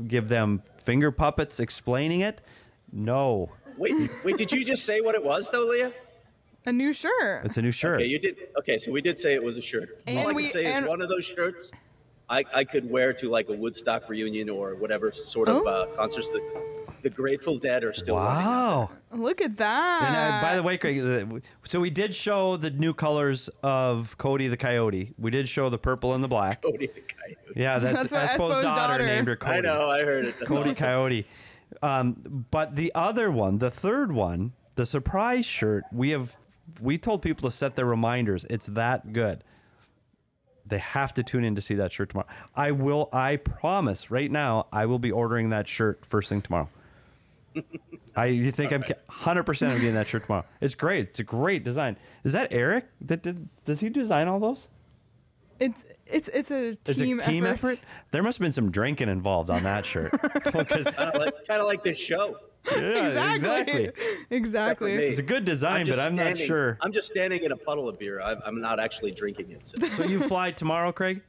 [0.09, 2.41] give them finger puppets explaining it.
[2.93, 4.37] No, Wait, wait.
[4.37, 5.93] Did you just say what it was, though, Leah?
[6.67, 7.45] a new shirt.
[7.45, 7.97] it's a new shirt.
[7.97, 8.37] Okay, you did.
[8.59, 10.01] Okay, so we did say it was a shirt.
[10.07, 11.71] And All I we- can say is one of those shirts
[12.31, 15.67] I, I could wear to like a Woodstock reunion or whatever sort of Oh.
[15.67, 18.45] uh, concerts that the Grateful Dead are still running.
[18.47, 18.91] wow.
[19.13, 20.03] Look at that.
[20.03, 24.49] And uh, by the way, Craig, so we did show the new colors of Cody
[24.49, 25.15] the Coyote.
[25.17, 26.63] We did show the purple and the black.
[26.63, 27.37] Cody the Coyote.
[27.55, 29.59] Yeah, that's, That's what Espo's Espo's daughter, daughter- named her Cody.
[29.59, 30.35] I know, I heard it.
[30.41, 30.85] That's Cody awesome.
[30.85, 31.27] Coyote.
[31.83, 36.35] Um, but the other one, the third one, the surprise shirt, we have
[36.81, 38.45] we told people to set their reminders.
[38.51, 39.45] It's that good.
[40.67, 42.29] They have to tune in to see that shirt tomorrow.
[42.57, 43.11] I will.
[43.13, 44.11] I promise.
[44.11, 46.69] Right now, I will be ordering that shirt first thing tomorrow.
[48.17, 50.45] I you think I'm hundred percent I'm getting that shirt tomorrow.
[50.61, 51.09] It's great.
[51.11, 51.97] It's a great design.
[52.25, 52.87] Is that Eric?
[53.01, 53.49] That did?
[53.65, 54.69] Does he design all those?
[55.61, 57.73] It's it's it's a It's team, a team effort.
[57.75, 57.79] effort.
[58.11, 60.11] There must have been some drinking involved on that shirt.
[60.45, 62.39] Kind of like, like this show.
[62.73, 63.91] yeah, Exactly.
[64.31, 64.97] Exactly.
[64.97, 65.05] me.
[65.05, 66.79] It's a good design, but I'm not sure.
[66.81, 68.21] I'm just standing in a puddle of beer.
[68.21, 69.67] I'm, I'm not actually drinking it.
[69.67, 71.23] So So you fly tomorrow, Craig,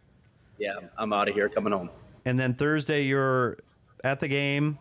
[0.58, 1.90] yeah, I'm out of here, coming home.
[2.26, 3.58] and then Thursday you're
[4.04, 4.80] at the game,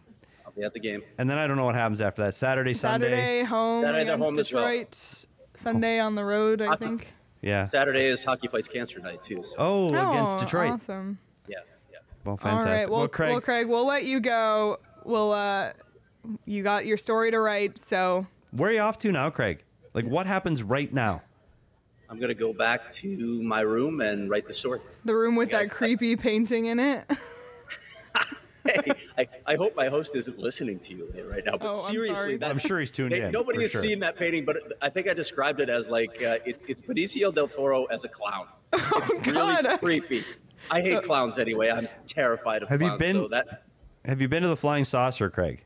[0.58, 1.02] I'll at the game.
[1.18, 2.34] and then I don't know what happens after that.
[2.34, 3.06] Saturday, Sunday.
[3.10, 4.64] Saturday home Saturday they're against home as well.
[4.64, 5.26] Detroit.
[5.56, 6.84] Sunday on the road, I Hockey.
[6.84, 7.08] think.
[7.42, 7.64] Yeah.
[7.64, 9.42] Saturday is Hockey Fights Cancer Night too.
[9.42, 10.72] So Oh, against Oh, Detroit.
[10.72, 11.18] Awesome.
[11.46, 11.58] yeah,
[11.92, 11.98] yeah.
[12.24, 12.66] Well, fantastic.
[12.72, 12.88] right.
[12.90, 13.30] Well, well, Craig.
[13.32, 14.78] well, Craig, we'll let you go.
[15.04, 15.72] We'll uh,
[16.46, 19.62] you got your story to write, so where are you off to now, Craig?
[19.92, 21.22] Like, what happens right now?
[22.08, 24.80] I'm gonna go back to my room and write the story.
[25.04, 27.04] the room with that creepy painting in it.
[28.66, 31.52] Hey, I, I hope my host isn't listening to you right now.
[31.58, 33.32] But Oh, I'm seriously, that, I'm sure he's tuned Hey, in.
[33.32, 33.80] Nobody has sure.
[33.82, 37.34] seen that painting, but I think I described it as like uh, it, it's Benicio
[37.34, 38.46] del Toro as a clown.
[38.72, 39.78] It's really Oh, God.
[39.80, 40.24] creepy.
[40.70, 41.70] I hate clowns anyway.
[41.70, 43.64] I'm terrified of Have you been- So that
[44.04, 45.64] Have you been to the Flying Saucer, Craig?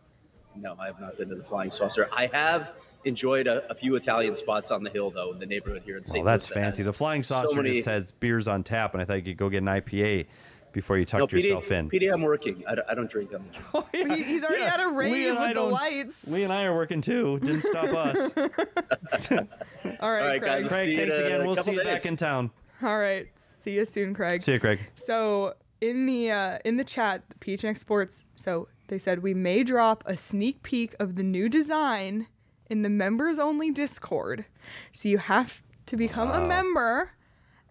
[0.56, 2.08] no, I have not been to the Flying Saucer.
[2.12, 2.72] I have
[3.04, 6.04] enjoyed a, a few Italian spots on the hill though in the neighborhood here in
[6.04, 6.20] St.
[6.20, 6.82] Oh, that's Louis that fancy.
[6.82, 9.36] The Flying so Saucer many- just has beers on tap, and I thought you could
[9.36, 10.26] go get an IPA
[10.72, 11.90] before you No, PD, yourself in.
[11.90, 12.62] PD, I'm working.
[12.66, 13.40] I don't, I don't drink that
[13.72, 13.86] much.
[13.92, 16.26] He- he's already at a rave Lee and I with the lights.
[16.28, 17.38] Lee and I are working too.
[17.40, 18.16] Didn't stop us.
[19.30, 20.42] All right, All right, Craig.
[20.42, 20.68] guys.
[20.68, 21.46] Craig, See you thanks in again.
[21.46, 22.02] We'll see you days.
[22.02, 22.50] back in town.
[22.82, 23.26] All right.
[23.64, 24.42] See you soon, Craig.
[24.42, 24.80] See you, Craig.
[24.94, 28.26] So in the uh, in the chat, PHNX Sports.
[28.36, 32.26] So they said we may drop a sneak peek of the new design
[32.70, 34.44] in the members only Discord.
[34.92, 37.12] So you have to become a member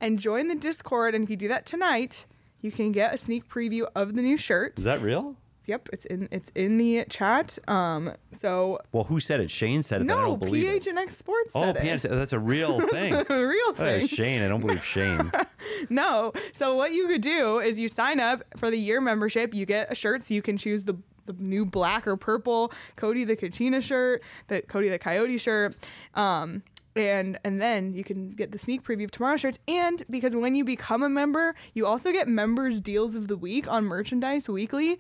[0.02, 1.16] and join the Discord.
[1.16, 2.26] And if you do that tonight,
[2.62, 4.78] you can get a sneak preview of the new shirt.
[4.78, 5.36] Is that real?
[5.66, 7.60] Yep, it's in it's in the chat.
[7.68, 9.51] Um, so Well, who said it?
[9.51, 10.08] Shane said it.
[10.08, 10.84] but I no, don't believe it.
[10.86, 11.84] PHNX Sports Oh, said it.
[11.84, 12.10] PHNX.
[12.10, 13.14] That's a real thing.
[13.14, 14.08] a real thing.
[14.08, 14.41] Shane.
[14.43, 15.30] I don't believe Shane.
[15.89, 16.32] No.
[16.53, 19.53] So what you could do is you sign up for the year membership.
[19.53, 20.95] You get a shirt, so you can choose the,
[21.26, 25.76] the new black or purple Cody the Kachina shirt, the Cody the Coyote shirt.
[26.14, 26.64] Um,
[27.00, 29.60] and and then you can get the sneak preview of tomorrow's shirts.
[29.68, 33.68] And because when you become a member, you also get members deals of the week
[33.68, 34.98] on merchandise weekly,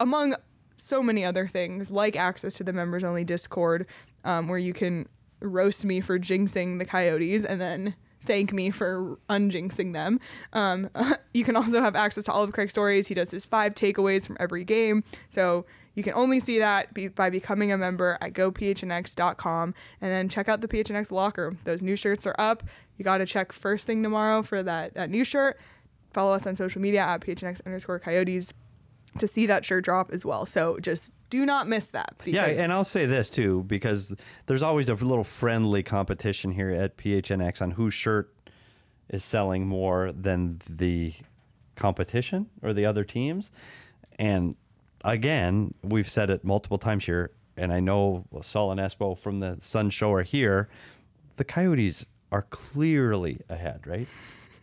[0.00, 0.36] among
[0.76, 3.86] so many other things like access to the members only Discord,
[4.24, 5.08] um, where you can
[5.40, 7.94] roast me for jinxing the Coyotes and then
[8.24, 10.20] thank me for unjinxing them.
[10.52, 10.90] Um,
[11.34, 13.08] you can also have access to all of Craig's stories.
[13.08, 15.04] He does his five takeaways from every game.
[15.28, 20.28] So you can only see that be- by becoming a member at gophnx.com and then
[20.28, 21.56] check out the PHNX locker.
[21.64, 22.62] Those new shirts are up.
[22.96, 25.58] You got to check first thing tomorrow for that, that new shirt.
[26.12, 28.52] Follow us on social media at PHNX underscore coyotes
[29.18, 30.46] to see that shirt drop as well.
[30.46, 32.14] So just do not miss that.
[32.24, 34.12] Yeah, and I'll say this too because
[34.46, 38.34] there's always a little friendly competition here at PHNX on whose shirt
[39.08, 41.14] is selling more than the
[41.76, 43.50] competition or the other teams.
[44.18, 44.56] And
[45.04, 49.58] again, we've said it multiple times here, and I know Saul and Espo from the
[49.60, 50.68] Sun Show are here.
[51.36, 54.08] The Coyotes are clearly ahead, right?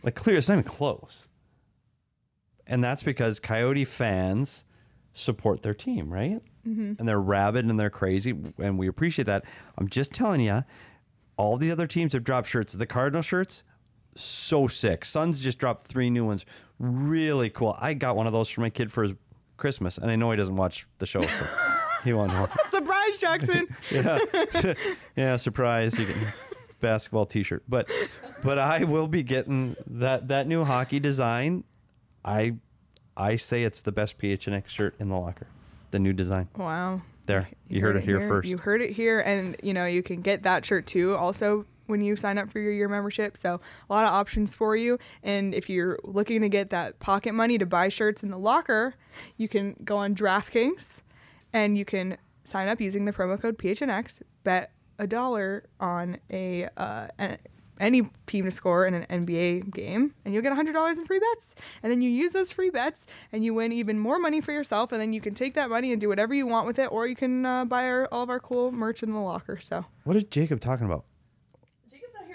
[0.02, 1.26] Like clear, it's not even close.
[2.66, 4.64] And that's because Coyote fans
[5.12, 6.40] support their team, right?
[6.68, 6.92] Mm-hmm.
[6.98, 9.44] and they're rabid and they're crazy, and we appreciate that.
[9.78, 10.62] I'm just telling you,
[11.38, 12.74] all the other teams have dropped shirts.
[12.74, 13.64] The Cardinal shirts,
[14.14, 15.06] so sick.
[15.06, 16.44] Suns just dropped three new ones,
[16.78, 17.76] really cool.
[17.80, 19.12] I got one of those for my kid for his
[19.60, 21.20] Christmas, and I know he doesn't watch the show.
[21.20, 21.28] So
[22.04, 22.48] he won't know.
[22.70, 23.68] Surprise, Jackson.
[23.90, 24.18] Yeah,
[25.16, 25.36] yeah.
[25.36, 25.98] Surprise!
[25.98, 26.16] You get
[26.80, 27.88] basketball T-shirt, but
[28.42, 31.64] but I will be getting that that new hockey design.
[32.24, 32.54] I
[33.16, 35.46] I say it's the best PHNX shirt in the locker.
[35.90, 36.48] The new design.
[36.56, 37.02] wow.
[37.26, 38.48] There, you, heard, it here first.
[38.48, 41.14] You heard it here, and you know you can get that shirt too.
[41.16, 44.76] Also, when you sign up for your year membership, so a lot of options for
[44.76, 44.98] you.
[45.22, 48.94] And if you're looking to get that pocket money to buy shirts in the locker,
[49.36, 51.02] you can go on DraftKings,
[51.52, 54.22] and you can sign up using the promo code PHNX.
[54.44, 57.38] Bet a dollar on a uh, an-
[57.80, 61.54] any team to score in an NBA game, and you'll get $100 in free bets.
[61.82, 64.92] And then you use those free bets, and you win even more money for yourself.
[64.92, 67.06] And then you can take that money and do whatever you want with it, or
[67.06, 69.58] you can uh, buy our, all of our cool merch in the locker.
[69.58, 71.04] So, what is Jacob talking about?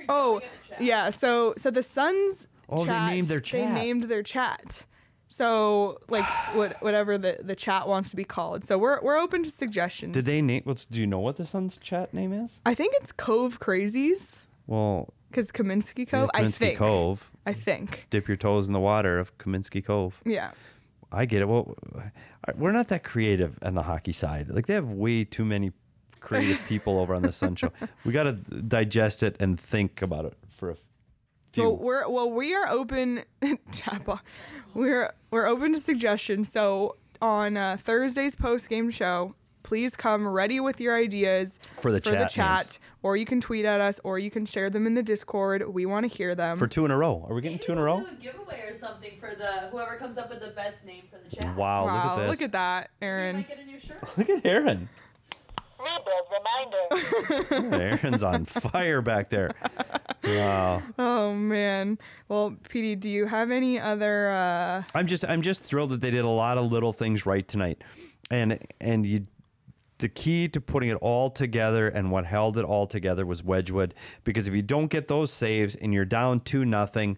[0.09, 0.41] oh
[0.79, 2.47] yeah, so so the Suns.
[2.67, 3.59] Oh, they named their chat.
[3.59, 4.85] They named their chat.
[5.27, 8.65] So like what whatever the, the chat wants to be called.
[8.65, 10.13] So we're we're open to suggestions.
[10.13, 10.61] Did they name?
[10.65, 12.59] What's, do you know what the Suns chat name is?
[12.65, 16.29] I think it's Cove Crazies Well, because Kaminsky Cove.
[16.33, 16.79] I Kaminsky think.
[16.79, 17.29] Cove.
[17.45, 18.07] I think.
[18.09, 20.21] Dip your toes in the water of Kaminsky Cove.
[20.25, 20.51] Yeah.
[21.11, 21.47] I get it.
[21.47, 21.75] Well,
[22.55, 24.49] we're not that creative on the hockey side.
[24.49, 25.71] Like they have way too many
[26.25, 27.71] creative people over on the Sun Show.
[28.05, 31.63] We got to digest it and think about it for a few.
[31.63, 33.23] So we're well, we are open.
[33.73, 34.23] chat box.
[34.73, 36.51] We're we're open to suggestions.
[36.51, 42.01] So on uh, Thursday's post game show, please come ready with your ideas For the
[42.01, 44.85] for the chat chat, or you can tweet at us, or you can share them
[44.85, 45.73] in the Discord.
[45.73, 46.57] We want to hear them.
[46.57, 47.25] for two in a row.
[47.29, 48.05] Are we getting Maybe two in a we'll row?
[48.05, 51.17] Do a giveaway or something for the whoever comes up with the best name for
[51.23, 51.55] the chat.
[51.55, 52.51] Wow, wow, look at this.
[52.51, 53.35] that, You Aaron.
[53.37, 54.03] might get a new shirt.
[54.17, 54.89] Look at Aaron.
[56.31, 57.75] Reminder.
[57.75, 59.51] Aaron's on fire back there.
[60.23, 60.81] Wow.
[60.97, 61.97] Oh man.
[62.27, 64.29] Well, PD, do you have any other?
[64.31, 67.47] uh I'm just I'm just thrilled that they did a lot of little things right
[67.47, 67.83] tonight,
[68.31, 69.23] and and you.
[69.99, 73.93] The key to putting it all together and what held it all together was Wedgewood
[74.25, 77.17] because if you don't get those saves and you're down two nothing,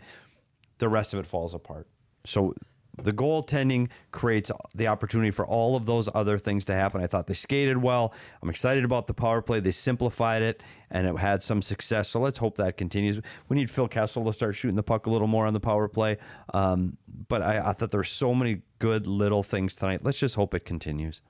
[0.77, 1.87] the rest of it falls apart.
[2.23, 2.53] So
[3.01, 7.01] the goaltending creates the opportunity for all of those other things to happen.
[7.01, 8.13] I thought they skated well.
[8.41, 9.59] I'm excited about the power play.
[9.59, 12.09] They simplified it and it had some success.
[12.09, 13.21] So let's hope that continues.
[13.49, 15.87] We need Phil Kessel to start shooting the puck a little more on the power
[15.87, 16.17] play.
[16.53, 20.01] Um, but I, I thought there were so many good little things tonight.
[20.03, 21.21] Let's just hope it continues.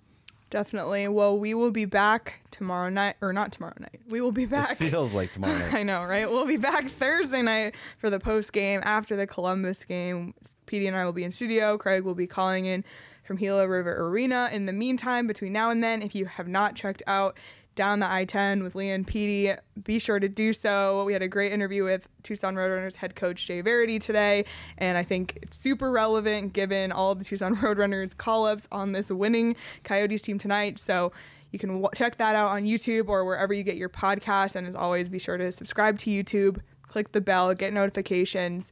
[0.50, 1.08] Definitely.
[1.10, 4.00] Well, we will be back tomorrow night, or not tomorrow night.
[4.08, 4.80] We will be back.
[4.80, 5.74] It feels like tomorrow night.
[5.74, 6.30] I know, right?
[6.30, 10.34] We'll be back Thursday night for the post game after the Columbus game.
[10.66, 11.78] PD and I will be in studio.
[11.78, 12.84] Craig will be calling in
[13.24, 14.50] from Gila River Arena.
[14.52, 17.38] In the meantime, between now and then, if you have not checked out
[17.78, 21.04] Down the I 10 with and PD, be sure to do so.
[21.04, 24.46] We had a great interview with Tucson Roadrunners head coach Jay Varady today,
[24.80, 29.12] and I think it's super relevant given all the Tucson Roadrunners call ups on this
[29.12, 30.80] winning Coyotes team tonight.
[30.80, 31.12] So
[31.52, 34.56] you can w- check that out on YouTube or wherever you get your podcast.
[34.56, 38.72] And as always, be sure to subscribe to YouTube, click the bell, get notifications,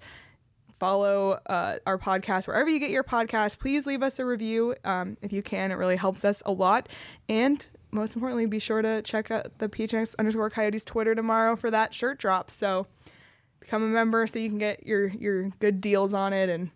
[0.80, 3.60] follow uh, our podcast wherever you get your podcast.
[3.60, 5.70] Please leave us a review um, if you can.
[5.70, 6.90] It really helps us a lot.
[7.30, 11.72] And most importantly, be sure to check out the PHNX underscore Coyotes Twitter tomorrow for
[11.72, 12.52] that shirt drop.
[12.52, 12.88] So
[13.60, 16.50] become a member so you can get your your good deals on it.
[16.50, 16.72] And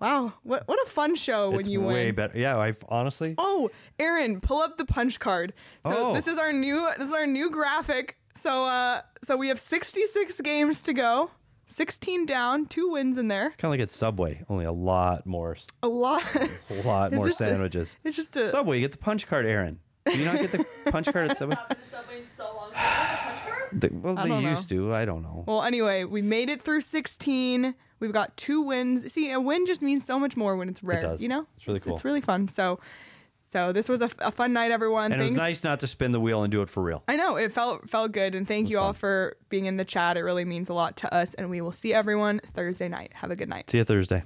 [0.00, 2.14] wow, what what a fun show when it's you way win.
[2.14, 2.38] better.
[2.38, 3.34] Yeah, I've honestly.
[3.38, 5.52] Oh, Aaron, pull up the punch card.
[5.86, 6.14] So Oh.
[6.14, 8.16] this is our new this is our new graphic.
[8.34, 11.30] So uh so we have 66 games to go.
[11.70, 13.50] 16 down, two wins in there.
[13.50, 16.22] Kind of like at Subway, only a lot more, A lot.
[16.70, 17.94] a lot more just a- sandwiches.
[18.04, 19.78] it's just a Subway, you get the punch card, Aaron.
[20.12, 21.54] Do you not get the punch card at Subway?
[21.56, 22.70] Not been to Subway in so long.
[22.70, 23.80] Do you have the punch card?
[23.80, 24.50] They, well, I they don't know.
[24.50, 24.94] used to.
[24.94, 25.44] I don't know.
[25.46, 27.74] Well, anyway, we made it through 16.
[28.00, 29.12] We've got two wins.
[29.12, 31.02] See, a win just means so much more when it's rare.
[31.02, 31.20] does.
[31.20, 31.92] You know, It's really cool.
[31.94, 32.08] It's, cool.
[32.08, 32.48] really fun.
[32.48, 32.78] So,
[33.50, 35.10] so this was a, a fun night, everyone.
[35.12, 35.38] and it was Thanks.
[35.42, 37.02] nice not to spin the wheel and do it for real.
[37.08, 40.16] I know it felt felt good, and thank you all for being in the chat.
[40.16, 43.12] It really means a lot to us, and we will see everyone Thursday night.
[43.14, 43.70] Have a good night.
[43.70, 44.22] See you Thursday.